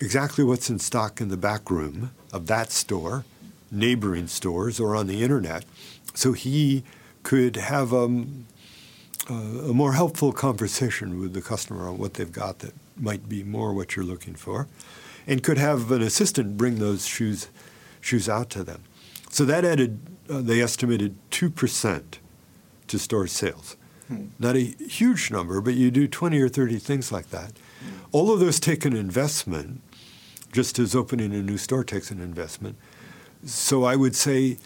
exactly 0.00 0.44
what's 0.44 0.70
in 0.70 0.78
stock 0.78 1.20
in 1.20 1.28
the 1.28 1.36
back 1.36 1.70
room 1.70 2.10
of 2.32 2.46
that 2.46 2.70
store, 2.70 3.24
neighboring 3.70 4.26
stores, 4.26 4.78
or 4.78 4.94
on 4.94 5.06
the 5.06 5.22
internet. 5.22 5.64
So 6.14 6.32
he 6.32 6.84
could 7.22 7.56
have 7.56 7.92
um, 7.92 8.46
uh, 9.30 9.34
a 9.34 9.74
more 9.74 9.94
helpful 9.94 10.32
conversation 10.32 11.18
with 11.18 11.32
the 11.32 11.42
customer 11.42 11.88
on 11.88 11.98
what 11.98 12.14
they've 12.14 12.30
got 12.30 12.60
that 12.60 12.74
might 12.96 13.28
be 13.28 13.42
more 13.42 13.74
what 13.74 13.96
you're 13.96 14.04
looking 14.04 14.34
for, 14.34 14.68
and 15.26 15.42
could 15.42 15.58
have 15.58 15.90
an 15.90 16.02
assistant 16.02 16.56
bring 16.56 16.76
those 16.78 17.06
shoes 17.06 17.48
shoes 18.00 18.28
out 18.28 18.50
to 18.50 18.62
them. 18.62 18.84
So 19.30 19.44
that 19.44 19.64
added, 19.64 19.98
uh, 20.30 20.40
they 20.40 20.62
estimated 20.62 21.16
two 21.30 21.50
percent 21.50 22.20
to 22.86 22.98
store 22.98 23.26
sales. 23.26 23.76
Hmm. 24.08 24.26
Not 24.38 24.56
a 24.56 24.60
huge 24.60 25.30
number, 25.30 25.60
but 25.60 25.74
you 25.74 25.90
do 25.90 26.06
20 26.06 26.40
or 26.40 26.48
30 26.48 26.78
things 26.78 27.10
like 27.10 27.30
that. 27.30 27.52
All 28.16 28.32
of 28.32 28.40
those 28.40 28.58
take 28.58 28.86
an 28.86 28.96
investment, 28.96 29.82
just 30.50 30.78
as 30.78 30.94
opening 30.94 31.34
a 31.34 31.42
new 31.42 31.58
store 31.58 31.84
takes 31.84 32.10
an 32.10 32.18
investment. 32.18 32.78
So 33.44 33.84
I 33.84 33.94
would 33.94 34.16
say 34.16 34.56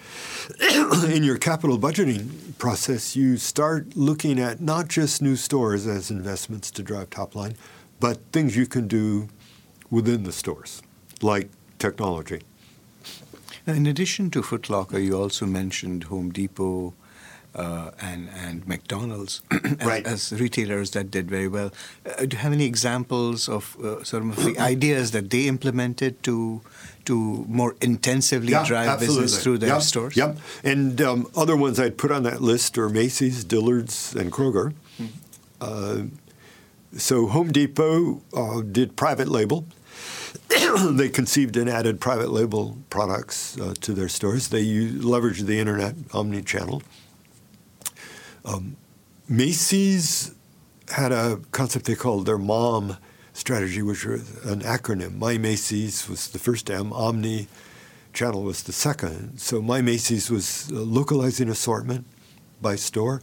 in 1.09 1.25
your 1.25 1.37
capital 1.37 1.77
budgeting 1.77 2.57
process, 2.59 3.17
you 3.17 3.39
start 3.39 3.97
looking 3.97 4.39
at 4.39 4.61
not 4.61 4.87
just 4.87 5.21
new 5.21 5.35
stores 5.35 5.85
as 5.89 6.13
investments 6.13 6.71
to 6.71 6.85
drive 6.85 7.11
top 7.11 7.35
line, 7.35 7.57
but 7.99 8.21
things 8.31 8.57
you 8.57 8.69
can 8.69 8.87
do 8.87 9.29
within 9.91 10.23
the 10.23 10.31
stores, 10.31 10.81
like 11.21 11.51
technology. 11.81 12.43
In 13.67 13.85
addition 13.85 14.31
to 14.31 14.43
Footlocker, 14.43 15.05
you 15.05 15.19
also 15.19 15.45
mentioned 15.45 16.05
Home 16.05 16.31
Depot, 16.31 16.95
uh, 17.55 17.91
and 18.01 18.29
and 18.35 18.67
McDonald's 18.67 19.43
right. 19.85 20.07
as, 20.07 20.33
retailers 20.33 20.93
that 20.93 21.11
did 21.11 21.29
very 21.29 21.49
well. 21.49 21.73
Uh, 22.07 22.25
do 22.27 22.37
you 22.37 22.43
have 22.43 22.53
any 22.53 22.65
examples 22.65 23.49
of 23.49 23.77
uh, 23.83 24.03
sort 24.05 24.23
of 24.23 24.37
the 24.37 24.59
ideas 24.73 25.11
that 25.11 25.31
they 25.31 25.47
implemented 25.47 26.23
to 26.23 26.61
to 27.07 27.45
more 27.49 27.75
intensively 27.81 28.53
yeah, 28.53 28.65
drive 28.65 28.89
absolutely. 28.89 29.23
business 29.23 29.43
through 29.43 29.59
their 29.59 29.71
yep, 29.71 29.83
stores? 29.83 30.17
Yep. 30.17 30.39
And 30.63 31.01
um, 31.01 31.27
other 31.37 31.57
ones 31.57 31.81
I'd 31.81 31.99
put 31.99 32.13
on 32.13 32.23
that 32.23 32.41
list 32.41 32.79
are 32.79 32.89
Macy's, 32.89 33.43
Dillard's, 33.43 34.15
and 34.15 34.31
Kroger. 34.31 34.75
Mm-hmm. 35.61 36.09
so 36.97 37.27
Home 37.27 37.51
Depot 37.51 38.23
uh, 38.33 38.61
did 38.61 38.97
private 38.97 39.29
label. 39.29 39.65
they 40.91 41.09
conceived 41.09 41.57
and 41.57 41.69
added 41.69 42.01
private 42.01 42.31
label 42.31 42.77
products 42.91 43.59
uh, 43.59 43.75
to 43.81 43.93
their 43.93 44.09
stores. 44.09 44.49
They 44.49 44.65
leveraged 44.65 45.47
the 45.47 45.59
internet, 45.59 45.95
omni-channel. 46.13 46.83
Um, 48.45 48.77
Macy's 49.29 50.35
had 50.89 51.13
a 51.13 51.41
concept 51.53 51.87
they 51.87 51.95
called 51.95 52.27
their 52.27 52.39
MOM 52.39 52.97
strategy, 53.33 53.83
which 53.83 54.05
was 54.05 54.45
an 54.45 54.61
acronym. 54.61 55.17
My 55.17 55.39
Macy's 55.39 56.09
was 56.09 56.29
the 56.29 56.39
first 56.39 56.71
M, 56.71 56.93
Omni 56.93 57.49
Channel 58.13 58.43
was 58.43 58.65
the 58.65 58.73
second. 58.73 59.39
So 59.39 59.63
My 59.63 59.81
Macy's 59.81 60.31
was 60.31 60.71
localizing 60.71 61.49
assortment 61.49 62.07
by 62.61 62.77
store. 62.77 63.23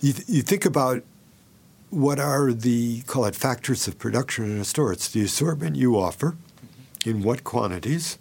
You, 0.00 0.12
th- 0.12 0.28
you 0.28 0.42
think 0.42 0.64
about 0.64 1.04
what 1.90 2.18
are 2.18 2.52
the, 2.52 3.02
call 3.02 3.24
it 3.24 3.36
factors 3.36 3.86
of 3.86 3.98
production 3.98 4.46
in 4.46 4.58
a 4.58 4.64
store. 4.64 4.92
It's 4.92 5.08
the 5.08 5.22
assortment 5.22 5.76
you 5.76 5.96
offer, 5.96 6.36
in 7.06 7.22
what 7.22 7.44
quantities, 7.44 8.18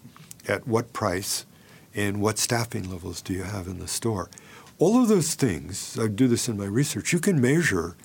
at 0.47 0.67
what 0.67 0.93
price, 0.93 1.45
and 1.95 2.21
what 2.21 2.37
staffing 2.37 2.89
levels 2.89 3.21
do 3.21 3.33
you 3.33 3.43
have 3.43 3.67
in 3.67 3.79
the 3.79 3.87
store. 3.87 4.29
All 4.79 5.01
of 5.01 5.07
those 5.07 5.35
things, 5.35 5.97
I 5.99 6.07
do 6.07 6.27
this 6.27 6.49
in 6.49 6.57
my 6.57 6.65
research, 6.65 7.13
you 7.13 7.19
can 7.19 7.39
measure. 7.39 7.95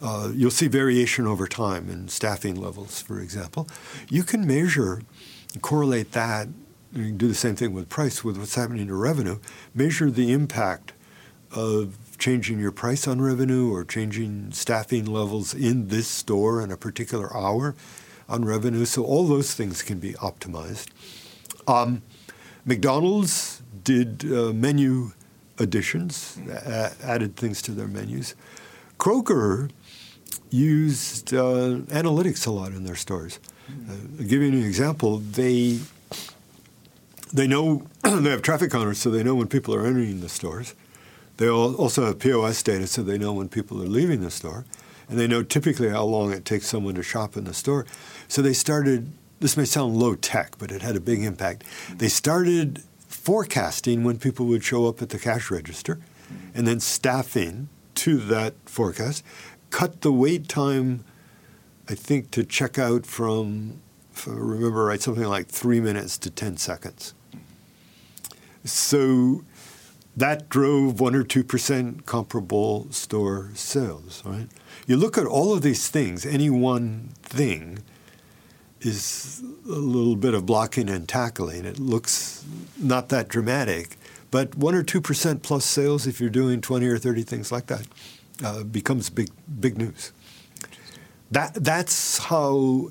Uh, 0.00 0.30
you'll 0.32 0.50
see 0.50 0.68
variation 0.68 1.26
over 1.26 1.48
time 1.48 1.90
in 1.90 2.08
staffing 2.08 2.54
levels, 2.54 3.02
for 3.02 3.20
example. 3.20 3.66
You 4.08 4.22
can 4.22 4.46
measure, 4.46 5.02
correlate 5.60 6.12
that, 6.12 6.48
you 6.92 7.06
can 7.06 7.16
do 7.16 7.28
the 7.28 7.34
same 7.34 7.56
thing 7.56 7.74
with 7.74 7.88
price, 7.88 8.22
with 8.22 8.38
what's 8.38 8.54
happening 8.54 8.86
to 8.86 8.94
revenue, 8.94 9.38
measure 9.74 10.10
the 10.10 10.32
impact 10.32 10.92
of 11.50 11.96
changing 12.18 12.58
your 12.58 12.72
price 12.72 13.06
on 13.06 13.20
revenue 13.20 13.72
or 13.72 13.84
changing 13.84 14.52
staffing 14.52 15.04
levels 15.04 15.54
in 15.54 15.88
this 15.88 16.08
store 16.08 16.62
in 16.62 16.70
a 16.70 16.76
particular 16.76 17.34
hour 17.36 17.74
on 18.28 18.44
revenue. 18.44 18.84
So 18.84 19.04
all 19.04 19.26
those 19.26 19.54
things 19.54 19.82
can 19.82 19.98
be 19.98 20.12
optimized. 20.14 20.88
Um, 21.66 22.02
McDonald's 22.64 23.62
did 23.84 24.24
uh, 24.30 24.52
menu 24.52 25.12
additions, 25.58 26.38
added 27.02 27.36
things 27.36 27.62
to 27.62 27.72
their 27.72 27.88
menus. 27.88 28.34
Kroger 28.98 29.70
used 30.50 31.34
uh, 31.34 31.80
analytics 31.90 32.46
a 32.46 32.50
lot 32.50 32.72
in 32.72 32.84
their 32.84 32.96
stores. 32.96 33.38
Uh, 33.68 33.92
I'll 34.18 34.26
give 34.26 34.40
you 34.42 34.48
an 34.48 34.62
example. 34.64 35.18
They 35.18 35.80
they 37.32 37.46
know 37.46 37.86
they 38.02 38.30
have 38.30 38.42
traffic 38.42 38.70
counters, 38.70 38.98
so 38.98 39.10
they 39.10 39.22
know 39.22 39.34
when 39.34 39.48
people 39.48 39.74
are 39.74 39.86
entering 39.86 40.20
the 40.20 40.28
stores. 40.28 40.74
They 41.36 41.48
also 41.48 42.06
have 42.06 42.18
POS 42.18 42.62
data, 42.62 42.86
so 42.86 43.02
they 43.02 43.18
know 43.18 43.32
when 43.32 43.48
people 43.48 43.80
are 43.82 43.86
leaving 43.86 44.22
the 44.22 44.30
store. 44.30 44.64
and 45.08 45.18
they 45.18 45.26
know 45.26 45.42
typically 45.42 45.88
how 45.88 46.04
long 46.04 46.32
it 46.32 46.44
takes 46.44 46.66
someone 46.66 46.94
to 46.94 47.02
shop 47.02 47.36
in 47.36 47.44
the 47.44 47.54
store. 47.54 47.86
So 48.28 48.42
they 48.42 48.52
started, 48.52 49.10
this 49.40 49.56
may 49.56 49.64
sound 49.64 49.96
low 49.96 50.14
tech, 50.14 50.56
but 50.58 50.70
it 50.70 50.82
had 50.82 50.96
a 50.96 51.00
big 51.00 51.22
impact. 51.22 51.64
They 51.96 52.08
started 52.08 52.82
forecasting 53.28 54.04
when 54.04 54.18
people 54.18 54.46
would 54.46 54.64
show 54.64 54.86
up 54.86 55.02
at 55.02 55.10
the 55.10 55.18
cash 55.18 55.50
register 55.50 55.98
and 56.54 56.66
then 56.66 56.80
staffing 56.80 57.68
to 57.94 58.16
that 58.16 58.54
forecast, 58.64 59.22
cut 59.68 60.00
the 60.00 60.10
wait 60.10 60.48
time, 60.48 61.04
I 61.90 61.94
think, 61.94 62.30
to 62.30 62.42
check 62.42 62.78
out 62.78 63.04
from, 63.04 63.82
if 64.14 64.26
I 64.26 64.30
remember 64.30 64.86
right, 64.86 65.02
something 65.02 65.26
like 65.26 65.46
three 65.48 65.78
minutes 65.78 66.16
to 66.16 66.30
10 66.30 66.56
seconds. 66.56 67.12
So 68.64 69.44
that 70.16 70.48
drove 70.48 70.98
one 70.98 71.14
or 71.14 71.22
two 71.22 71.44
percent 71.44 72.06
comparable 72.06 72.90
store 72.90 73.50
sales, 73.52 74.22
right? 74.24 74.48
You 74.86 74.96
look 74.96 75.18
at 75.18 75.26
all 75.26 75.52
of 75.52 75.60
these 75.60 75.88
things, 75.88 76.24
any 76.24 76.48
one 76.48 77.10
thing 77.22 77.80
is 78.80 79.42
a 79.66 79.72
little 79.72 80.16
bit 80.16 80.34
of 80.34 80.46
blocking 80.46 80.88
and 80.88 81.08
tackling. 81.08 81.64
It 81.64 81.78
looks 81.78 82.44
not 82.78 83.08
that 83.08 83.28
dramatic, 83.28 83.96
but 84.30 84.54
one 84.54 84.74
or 84.74 84.82
two 84.82 85.00
percent 85.00 85.42
plus 85.42 85.64
sales 85.64 86.06
if 86.06 86.20
you're 86.20 86.30
doing 86.30 86.60
20 86.60 86.86
or 86.86 86.98
30 86.98 87.22
things 87.22 87.50
like 87.50 87.66
that 87.66 87.86
uh, 88.44 88.62
becomes 88.64 89.10
big, 89.10 89.30
big 89.60 89.78
news. 89.78 90.12
That, 91.30 91.54
that's 91.54 92.18
how 92.18 92.90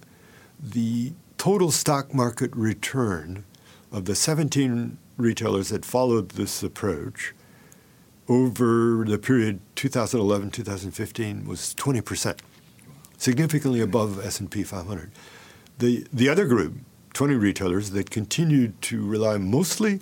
the 0.61 1.13
total 1.37 1.71
stock 1.71 2.13
market 2.13 2.55
return 2.55 3.45
of 3.91 4.05
the 4.05 4.15
17 4.15 4.97
retailers 5.17 5.69
that 5.69 5.85
followed 5.85 6.29
this 6.29 6.61
approach 6.61 7.33
over 8.27 9.05
the 9.07 9.17
period 9.17 9.59
2011-2015 9.75 11.47
was 11.47 11.73
20%, 11.75 12.39
significantly 13.17 13.79
above 13.79 14.23
S&P 14.23 14.63
500. 14.63 15.11
The, 15.77 16.07
the 16.11 16.29
other 16.29 16.47
group, 16.47 16.73
20 17.13 17.35
retailers 17.35 17.91
that 17.91 18.09
continued 18.09 18.81
to 18.83 19.05
rely 19.05 19.37
mostly 19.37 19.99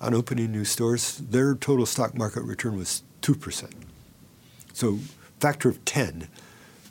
on 0.00 0.14
opening 0.14 0.52
new 0.52 0.64
stores, 0.64 1.18
their 1.18 1.54
total 1.54 1.86
stock 1.86 2.16
market 2.16 2.42
return 2.42 2.76
was 2.76 3.02
2%. 3.22 3.72
So 4.72 4.98
factor 5.40 5.68
of 5.68 5.84
10 5.84 6.28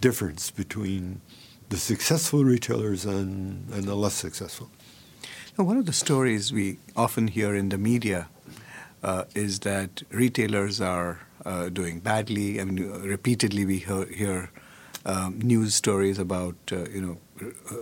difference 0.02 0.52
between 0.52 1.22
the 1.70 1.78
successful 1.78 2.44
retailers 2.44 3.06
and, 3.06 3.70
and 3.74 3.86
the 3.86 3.96
less 3.96 4.14
successful. 4.14 4.70
Now, 5.58 5.64
one 5.64 5.78
of 5.78 5.86
the 5.86 5.94
stories 5.94 6.52
we 6.52 6.78
often 6.96 7.30
hear 7.30 7.56
in 7.56 7.70
the 7.70 7.78
media 7.78 8.28
uh, 9.02 9.26
is 9.34 9.60
that 9.60 10.04
retailers 10.10 10.82
are 10.82 11.22
uh, 11.46 11.70
doing 11.70 12.00
badly. 12.00 12.60
I 12.60 12.66
mean, 12.66 12.90
repeatedly 13.02 13.66
we 13.66 13.78
hear, 13.78 14.06
hear 14.08 14.52
um, 15.06 15.40
news 15.40 15.76
stories 15.76 16.18
about 16.18 16.56
uh, 16.72 16.90
you 16.90 17.02
know 17.02 17.18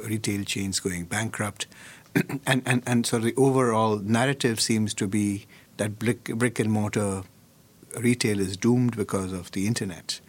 retail 0.06 0.44
chains 0.44 0.80
going 0.80 1.06
bankrupt, 1.06 1.68
and, 2.46 2.62
and 2.66 2.84
and 2.86 3.06
so 3.06 3.20
the 3.20 3.34
overall 3.36 3.98
narrative 3.98 4.60
seems 4.60 4.94
to 4.96 5.08
be 5.08 5.46
that 5.78 6.00
brick 6.00 6.26
brick 6.26 6.60
and 6.60 6.72
mortar 6.72 7.24
retail 7.98 8.40
is 8.40 8.58
doomed 8.58 8.96
because 8.96 9.32
of 9.32 9.52
the 9.52 9.68
internet. 9.68 10.20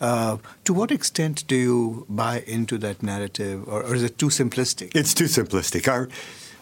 Uh, 0.00 0.38
to 0.64 0.74
what 0.74 0.90
extent 0.90 1.46
do 1.46 1.54
you 1.54 2.06
buy 2.08 2.40
into 2.46 2.76
that 2.76 3.02
narrative, 3.04 3.68
or, 3.68 3.84
or, 3.84 3.94
is 3.94 4.02
it 4.02 4.18
too 4.18 4.26
simplistic? 4.26 4.90
It's 4.96 5.14
too 5.14 5.26
simplistic. 5.26 5.86
Our 5.86 6.08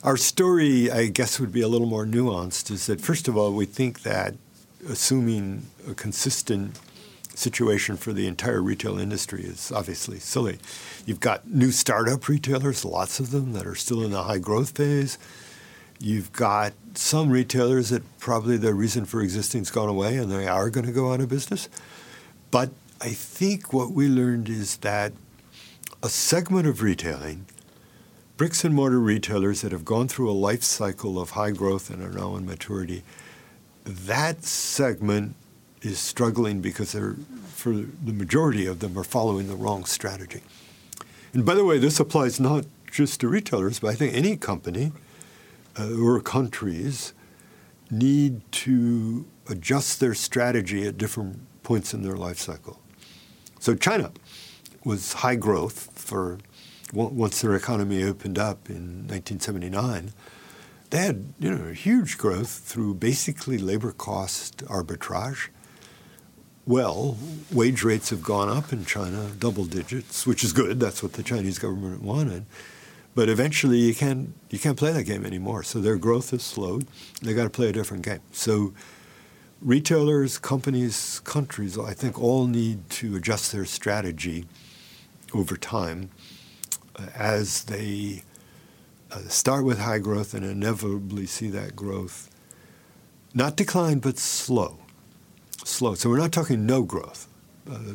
our 0.02 0.16
story, 0.16 0.90
I 0.90 1.06
guess, 1.06 1.40
would 1.40 1.52
be 1.52 1.62
a 1.62 1.68
little 1.68 1.86
more 1.86 2.04
nuanced. 2.04 2.70
Is 2.70 2.86
that 2.86 3.00
first 3.00 3.28
of 3.28 3.36
all, 3.36 3.52
we 3.52 3.64
think 3.64 4.02
that 4.02 4.34
assuming 4.88 5.66
a 5.88 5.94
consistent 5.94 6.78
situation 7.40 7.96
for 7.96 8.12
the 8.12 8.26
entire 8.26 8.62
retail 8.62 8.98
industry 8.98 9.42
is 9.42 9.72
obviously 9.72 10.18
silly. 10.18 10.58
You've 11.06 11.20
got 11.20 11.48
new 11.48 11.72
startup 11.72 12.28
retailers, 12.28 12.84
lots 12.84 13.18
of 13.18 13.30
them 13.30 13.54
that 13.54 13.66
are 13.66 13.74
still 13.74 14.02
in 14.02 14.10
the 14.10 14.24
high 14.24 14.38
growth 14.38 14.76
phase. 14.76 15.18
You've 15.98 16.32
got 16.32 16.72
some 16.94 17.30
retailers 17.30 17.90
that 17.90 18.02
probably 18.18 18.56
their 18.56 18.74
reason 18.74 19.04
for 19.04 19.22
existing 19.22 19.62
has 19.62 19.70
gone 19.70 19.88
away 19.88 20.16
and 20.16 20.30
they 20.30 20.46
are 20.46 20.70
going 20.70 20.86
to 20.86 20.92
go 20.92 21.12
out 21.12 21.20
of 21.20 21.28
business. 21.28 21.68
But 22.50 22.70
I 23.00 23.08
think 23.08 23.72
what 23.72 23.92
we 23.92 24.08
learned 24.08 24.48
is 24.48 24.78
that 24.78 25.12
a 26.02 26.08
segment 26.08 26.66
of 26.66 26.82
retailing 26.82 27.46
bricks 28.36 28.64
and 28.64 28.74
mortar 28.74 28.98
retailers 28.98 29.60
that 29.60 29.72
have 29.72 29.84
gone 29.84 30.08
through 30.08 30.30
a 30.30 30.32
life 30.32 30.62
cycle 30.62 31.20
of 31.20 31.30
high 31.30 31.50
growth 31.50 31.90
and 31.90 32.02
are 32.02 32.18
now 32.18 32.36
in 32.36 32.46
maturity, 32.46 33.02
that 33.84 34.44
segment 34.44 35.34
is 35.82 35.98
struggling 35.98 36.60
because 36.60 36.92
they're, 36.92 37.16
for 37.48 37.72
the 37.72 38.12
majority 38.12 38.66
of 38.66 38.80
them, 38.80 38.98
are 38.98 39.04
following 39.04 39.48
the 39.48 39.56
wrong 39.56 39.84
strategy. 39.84 40.42
And 41.32 41.44
by 41.44 41.54
the 41.54 41.64
way, 41.64 41.78
this 41.78 42.00
applies 42.00 42.40
not 42.40 42.66
just 42.90 43.20
to 43.20 43.28
retailers, 43.28 43.80
but 43.80 43.88
I 43.88 43.94
think 43.94 44.14
any 44.14 44.36
company 44.36 44.92
uh, 45.78 45.94
or 45.94 46.20
countries 46.20 47.14
need 47.90 48.40
to 48.52 49.26
adjust 49.48 50.00
their 50.00 50.14
strategy 50.14 50.86
at 50.86 50.98
different 50.98 51.40
points 51.62 51.94
in 51.94 52.02
their 52.02 52.16
life 52.16 52.38
cycle. 52.38 52.80
So 53.58 53.74
China 53.74 54.12
was 54.84 55.12
high 55.14 55.36
growth 55.36 55.90
for 55.94 56.38
once 56.92 57.40
their 57.40 57.54
economy 57.54 58.02
opened 58.02 58.38
up 58.38 58.68
in 58.68 59.06
1979, 59.06 60.12
they 60.90 60.98
had 60.98 61.32
you 61.38 61.50
know 61.54 61.72
huge 61.72 62.18
growth 62.18 62.50
through 62.50 62.94
basically 62.94 63.58
labor 63.58 63.92
cost 63.92 64.58
arbitrage. 64.66 65.48
Well, 66.66 67.16
wage 67.50 67.82
rates 67.82 68.10
have 68.10 68.22
gone 68.22 68.48
up 68.48 68.72
in 68.72 68.84
China, 68.84 69.30
double 69.38 69.64
digits, 69.64 70.26
which 70.26 70.44
is 70.44 70.52
good. 70.52 70.78
That's 70.78 71.02
what 71.02 71.14
the 71.14 71.22
Chinese 71.22 71.58
government 71.58 72.02
wanted. 72.02 72.44
But 73.14 73.28
eventually, 73.28 73.78
you 73.78 73.94
can't 73.94 74.34
you 74.50 74.58
can't 74.58 74.78
play 74.78 74.92
that 74.92 75.04
game 75.04 75.26
anymore. 75.26 75.62
So 75.62 75.80
their 75.80 75.96
growth 75.96 76.30
has 76.30 76.42
slowed. 76.42 76.86
They 77.22 77.34
got 77.34 77.44
to 77.44 77.50
play 77.50 77.68
a 77.68 77.72
different 77.72 78.04
game. 78.04 78.20
So 78.30 78.72
retailers, 79.60 80.38
companies, 80.38 81.20
countries, 81.20 81.78
I 81.78 81.92
think 81.92 82.20
all 82.20 82.46
need 82.46 82.88
to 82.90 83.16
adjust 83.16 83.52
their 83.52 83.64
strategy 83.64 84.46
over 85.34 85.56
time 85.56 86.10
as 87.14 87.64
they 87.64 88.22
uh, 89.10 89.20
start 89.28 89.64
with 89.64 89.80
high 89.80 89.98
growth 89.98 90.34
and 90.34 90.44
inevitably 90.44 91.26
see 91.26 91.48
that 91.50 91.74
growth 91.74 92.30
not 93.34 93.56
decline 93.56 93.98
but 93.98 94.18
slow. 94.18 94.78
Slow. 95.64 95.94
So 95.94 96.08
we're 96.08 96.18
not 96.18 96.32
talking 96.32 96.66
no 96.66 96.82
growth. 96.82 97.28
Uh, 97.70 97.94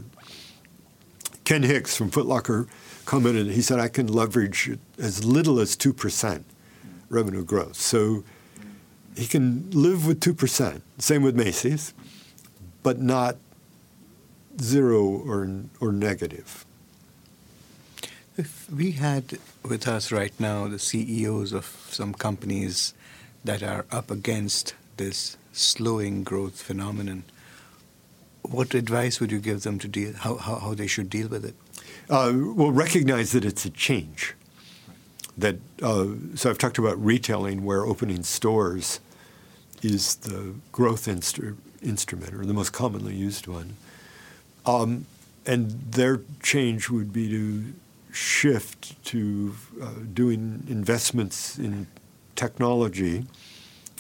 Ken 1.44 1.64
Hicks 1.64 1.96
from 1.96 2.10
Footlocker 2.10 2.68
commented, 3.06 3.48
he 3.48 3.62
said, 3.62 3.80
I 3.80 3.88
can 3.88 4.08
leverage 4.08 4.78
as 4.98 5.24
little 5.24 5.60
as 5.60 5.76
2% 5.76 6.44
revenue 7.10 7.44
growth. 7.44 7.76
So 7.76 8.24
he 9.16 9.28
can 9.28 9.70
live 9.72 10.08
with 10.08 10.20
2%. 10.20 10.82
Same 10.98 11.22
with 11.22 11.36
Macy's, 11.36 11.94
but 12.84 13.00
not 13.00 13.38
zero 14.62 15.04
or, 15.04 15.50
or 15.80 15.92
negative. 15.92 16.66
If 18.38 18.70
we 18.70 18.92
had 18.92 19.38
with 19.64 19.88
us 19.88 20.12
right 20.12 20.34
now 20.40 20.68
the 20.68 20.80
CEOs 20.80 21.54
of 21.54 21.66
some 21.90 22.14
companies 22.14 22.94
that 23.44 23.64
are 23.64 23.86
up 23.92 24.12
against 24.12 24.74
this 24.98 25.38
slowing 25.54 26.24
growth 26.24 26.62
phenomenon, 26.62 27.24
what 28.52 28.74
advice 28.74 29.20
would 29.20 29.32
you 29.32 29.40
give 29.40 29.64
them 29.64 29.80
to 29.80 29.88
deal 29.88 30.14
how, 30.14 30.36
how, 30.38 30.56
how 30.56 30.74
they 30.74 30.88
should 30.88 31.10
deal 31.10 31.28
with 31.28 31.46
it? 31.46 31.56
Uh, 32.10 32.32
well, 32.34 32.72
recognize 32.72 33.32
that 33.32 33.46
it's 33.46 33.66
a 33.66 33.70
change. 33.70 34.34
That 35.38 35.58
uh, 35.82 36.08
so 36.36 36.50
I've 36.50 36.58
talked 36.58 36.78
about 36.78 37.04
retailing, 37.04 37.66
where 37.66 37.86
opening 37.86 38.24
stores 38.24 39.00
is 39.82 40.16
the 40.16 40.56
growth 40.72 41.08
instru- 41.08 41.58
instrument 41.82 42.34
or 42.34 42.46
the 42.46 42.54
most 42.54 42.72
commonly 42.72 43.16
used 43.16 43.48
one, 43.48 43.76
um, 44.66 45.06
and 45.46 45.72
their 45.92 46.22
change 46.42 46.90
would 46.90 47.12
be 47.12 47.30
to 47.30 47.74
shift 48.14 49.04
to 49.06 49.54
uh, 49.82 49.90
doing 50.14 50.64
investments 50.70 51.60
in 51.60 51.88
technology 52.36 53.26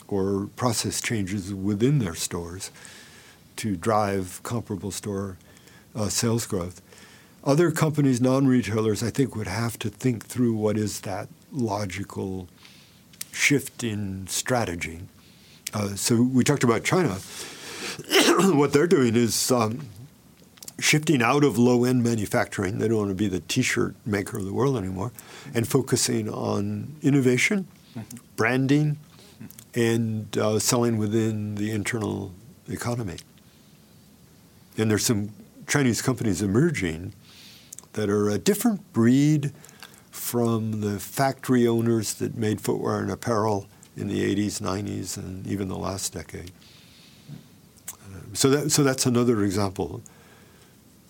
or 0.07 0.47
process 0.55 1.01
changes 1.01 1.53
within 1.53 1.99
their 1.99 2.15
stores 2.15 2.71
to 3.57 3.75
drive 3.75 4.41
comparable 4.43 4.91
store 4.91 5.37
uh, 5.95 6.09
sales 6.09 6.45
growth. 6.45 6.81
Other 7.43 7.71
companies, 7.71 8.19
non 8.19 8.47
retailers, 8.47 9.03
I 9.03 9.11
think 9.11 9.35
would 9.35 9.47
have 9.47 9.77
to 9.79 9.89
think 9.89 10.25
through 10.25 10.55
what 10.55 10.77
is 10.77 11.01
that 11.01 11.29
logical 11.51 12.47
shift 13.31 13.83
in 13.83 14.27
strategy. 14.27 15.01
Uh, 15.73 15.89
so 15.89 16.21
we 16.21 16.43
talked 16.43 16.63
about 16.63 16.83
China. 16.83 17.09
what 18.55 18.73
they're 18.73 18.87
doing 18.87 19.15
is 19.15 19.51
um, 19.51 19.87
shifting 20.79 21.21
out 21.21 21.43
of 21.43 21.57
low 21.57 21.83
end 21.83 22.03
manufacturing. 22.03 22.79
They 22.79 22.87
don't 22.87 22.97
want 22.97 23.09
to 23.09 23.15
be 23.15 23.27
the 23.27 23.41
t 23.41 23.61
shirt 23.61 23.95
maker 24.05 24.37
of 24.37 24.45
the 24.45 24.53
world 24.53 24.77
anymore 24.77 25.11
and 25.53 25.67
focusing 25.67 26.29
on 26.29 26.95
innovation, 27.01 27.67
mm-hmm. 27.95 28.17
branding, 28.35 28.97
and 29.73 30.35
uh, 30.37 30.59
selling 30.59 30.97
within 30.97 31.55
the 31.55 31.71
internal 31.71 32.31
economy. 32.69 33.17
And 34.77 34.91
there's 34.91 35.05
some 35.05 35.31
Chinese 35.67 36.01
companies 36.01 36.41
emerging 36.41 37.13
that 37.93 38.09
are 38.09 38.29
a 38.29 38.37
different 38.37 38.93
breed 38.93 39.51
from 40.11 40.81
the 40.81 40.99
factory 40.99 41.67
owners 41.67 42.13
that 42.15 42.35
made 42.35 42.61
footwear 42.61 42.99
and 42.99 43.11
apparel 43.11 43.67
in 43.95 44.07
the 44.07 44.35
80s, 44.35 44.61
90s, 44.61 45.17
and 45.17 45.47
even 45.47 45.67
the 45.67 45.77
last 45.77 46.13
decade. 46.13 46.51
Uh, 47.91 48.19
so, 48.33 48.49
that, 48.49 48.71
so 48.71 48.83
that's 48.83 49.05
another 49.05 49.43
example 49.43 50.01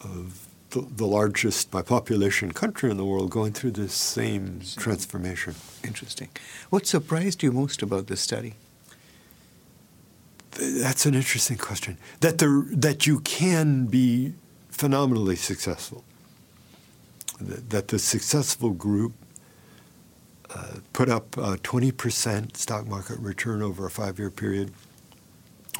of 0.01 0.47
the, 0.71 0.81
the, 0.81 1.05
largest 1.05 1.71
by 1.71 1.81
population 1.81 2.51
country 2.51 2.91
in 2.91 2.97
the 2.97 3.05
world 3.05 3.31
going 3.31 3.53
through 3.53 3.71
this 3.71 3.93
same 3.93 4.61
transformation. 4.75 5.55
Interesting. 5.83 6.29
What 6.69 6.85
surprised 6.85 7.41
you 7.41 7.51
most 7.51 7.81
about 7.81 8.07
this 8.07 8.21
study? 8.21 8.55
That's 10.55 11.05
an 11.05 11.15
interesting 11.15 11.57
question. 11.57 11.97
That 12.21 12.37
there, 12.37 12.63
that 12.69 13.05
you 13.05 13.19
can 13.19 13.87
be 13.87 14.33
phenomenally 14.69 15.35
successful. 15.35 16.03
That, 17.39 17.89
the 17.89 17.99
successful 17.99 18.69
group 18.69 19.13
uh, 20.53 20.79
put 20.93 21.09
up 21.09 21.35
a 21.35 21.57
20% 21.57 22.55
stock 22.55 22.87
market 22.87 23.19
return 23.19 23.61
over 23.61 23.85
a 23.85 23.89
five-year 23.89 24.31
period. 24.31 24.71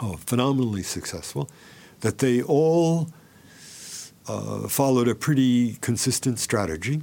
Oh, 0.02 0.18
phenomenally 0.26 0.84
successful. 0.84 1.50
That 2.02 2.18
they 2.18 2.42
all 2.42 3.10
uh, 4.28 4.68
followed 4.68 5.08
a 5.08 5.16
pretty 5.16 5.76
consistent 5.76 6.40
strategy. 6.40 7.02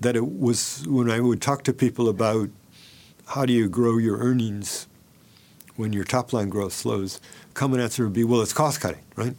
That 0.00 0.16
it 0.16 0.26
was 0.26 0.86
when 0.88 1.10
I 1.10 1.20
would 1.20 1.42
talk 1.42 1.62
to 1.64 1.74
people 1.74 2.08
about 2.08 2.48
how 3.26 3.44
do 3.44 3.52
you 3.52 3.68
grow 3.68 3.98
your 3.98 4.16
earnings 4.18 4.86
when 5.76 5.92
your 5.92 6.04
top 6.04 6.32
line 6.32 6.48
growth 6.48 6.72
slows, 6.72 7.20
common 7.54 7.80
answer 7.80 8.04
would 8.04 8.12
be, 8.12 8.24
well, 8.24 8.42
it's 8.42 8.52
cost 8.52 8.80
cutting, 8.80 9.02
right? 9.16 9.34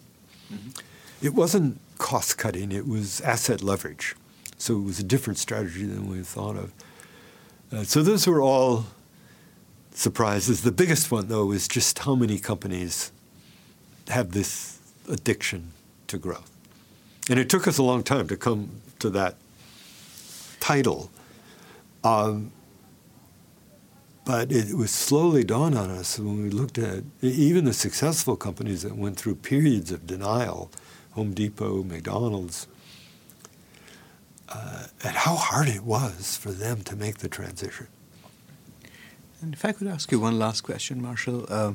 Mm-hmm. 0.52 0.70
It 1.26 1.34
wasn't 1.34 1.80
cost 1.98 2.38
cutting, 2.38 2.72
it 2.72 2.88
was 2.88 3.22
asset 3.22 3.64
leverage. 3.64 4.16
So 4.58 4.78
it 4.78 4.84
was 4.84 5.00
a 5.00 5.04
different 5.04 5.38
strategy 5.38 5.86
than 5.86 6.10
we 6.10 6.22
thought 6.22 6.56
of. 6.56 6.72
Uh, 7.72 7.84
so 7.84 8.04
those 8.04 8.28
were 8.28 8.42
all 8.42 8.86
surprises. 9.92 10.62
The 10.62 10.72
biggest 10.72 11.12
one, 11.12 11.28
though, 11.28 11.52
is 11.52 11.68
just 11.68 12.00
how 12.00 12.16
many 12.16 12.40
companies 12.40 13.12
have 14.10 14.32
this 14.32 14.80
addiction 15.10 15.72
to 16.08 16.18
growth. 16.18 16.52
And 17.30 17.40
it 17.40 17.50
took 17.50 17.68
us 17.68 17.78
a 17.78 17.84
long 17.84 18.04
time 18.04 18.28
to 18.28 18.38
come 18.38 18.70
to 19.00 19.10
that 19.12 19.36
title. 20.60 21.10
Um, 22.04 22.52
but 24.26 24.52
it 24.52 24.74
was 24.76 24.92
slowly 24.92 25.44
dawned 25.44 25.78
on 25.78 25.90
us 25.90 26.18
when 26.18 26.44
we 26.44 26.50
looked 26.50 26.78
at 26.78 27.04
even 27.22 27.66
the 27.66 27.74
successful 27.74 28.36
companies 28.36 28.84
that 28.84 28.96
went 28.96 29.18
through 29.18 29.36
periods 29.36 29.92
of 29.92 30.08
denial, 30.08 30.72
Home 31.12 31.34
Depot, 31.34 31.84
McDonald's, 31.84 32.68
uh, 34.50 34.88
and 35.04 35.16
how 35.16 35.36
hard 35.36 35.68
it 35.68 35.84
was 35.84 36.38
for 36.38 36.52
them 36.52 36.84
to 36.84 36.96
make 36.96 37.18
the 37.18 37.28
transition. 37.28 37.88
And 39.42 39.54
if 39.54 39.66
I 39.66 39.74
could 39.74 39.88
ask 39.88 40.12
you 40.12 40.20
one 40.20 40.40
last 40.40 40.62
question, 40.62 41.02
Marshall, 41.02 41.46
uh, 41.50 41.74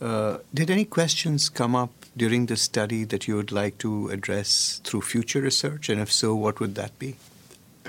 uh, 0.00 0.38
did 0.54 0.70
any 0.70 0.86
questions 0.86 1.50
come 1.50 1.76
up 1.76 1.90
during 2.16 2.46
the 2.46 2.56
study 2.56 3.04
that 3.04 3.28
you 3.28 3.36
would 3.36 3.52
like 3.52 3.76
to 3.78 4.08
address 4.08 4.80
through 4.84 5.02
future 5.02 5.42
research? 5.42 5.90
And 5.90 6.00
if 6.00 6.10
so, 6.10 6.34
what 6.34 6.60
would 6.60 6.74
that 6.76 6.98
be? 6.98 7.16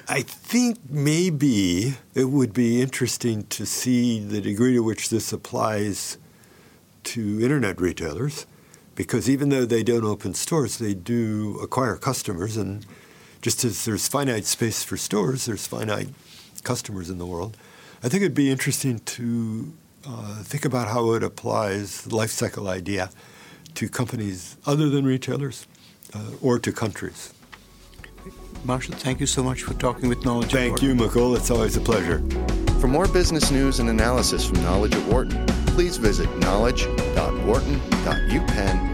I 0.07 0.21
think 0.21 0.79
maybe 0.89 1.95
it 2.13 2.25
would 2.25 2.53
be 2.53 2.81
interesting 2.81 3.43
to 3.47 3.65
see 3.65 4.19
the 4.19 4.41
degree 4.41 4.73
to 4.73 4.81
which 4.81 5.09
this 5.09 5.31
applies 5.31 6.17
to 7.03 7.41
internet 7.41 7.79
retailers, 7.79 8.45
because 8.95 9.29
even 9.29 9.49
though 9.49 9.65
they 9.65 9.83
don't 9.83 10.03
open 10.03 10.33
stores, 10.33 10.77
they 10.77 10.93
do 10.93 11.59
acquire 11.61 11.95
customers. 11.95 12.57
And 12.57 12.85
just 13.41 13.63
as 13.63 13.85
there's 13.85 14.07
finite 14.07 14.45
space 14.45 14.83
for 14.83 14.97
stores, 14.97 15.45
there's 15.45 15.67
finite 15.67 16.09
customers 16.63 17.09
in 17.09 17.17
the 17.17 17.25
world. 17.25 17.57
I 18.03 18.09
think 18.09 18.23
it'd 18.23 18.35
be 18.35 18.51
interesting 18.51 18.99
to 18.99 19.73
uh, 20.05 20.43
think 20.43 20.65
about 20.65 20.89
how 20.89 21.13
it 21.13 21.23
applies 21.23 22.01
the 22.01 22.15
life 22.15 22.31
cycle 22.31 22.67
idea 22.67 23.09
to 23.75 23.89
companies 23.89 24.57
other 24.65 24.89
than 24.89 25.05
retailers 25.05 25.67
uh, 26.13 26.31
or 26.41 26.59
to 26.59 26.71
countries. 26.71 27.33
Marshall, 28.63 28.95
thank 28.95 29.19
you 29.19 29.27
so 29.27 29.43
much 29.43 29.63
for 29.63 29.73
talking 29.73 30.07
with 30.09 30.23
Knowledge 30.23 30.51
Thank 30.51 30.81
you, 30.81 30.95
Mukul. 30.95 31.35
It's 31.35 31.51
always 31.51 31.75
a 31.75 31.81
pleasure. 31.81 32.19
For 32.79 32.87
more 32.87 33.07
business 33.07 33.51
news 33.51 33.79
and 33.79 33.89
analysis 33.89 34.45
from 34.45 34.63
Knowledge 34.63 34.95
at 34.95 35.05
Wharton, 35.07 35.45
please 35.67 35.97
visit 35.97 36.29
knowledge.wharton.upenn.edu 36.39 38.92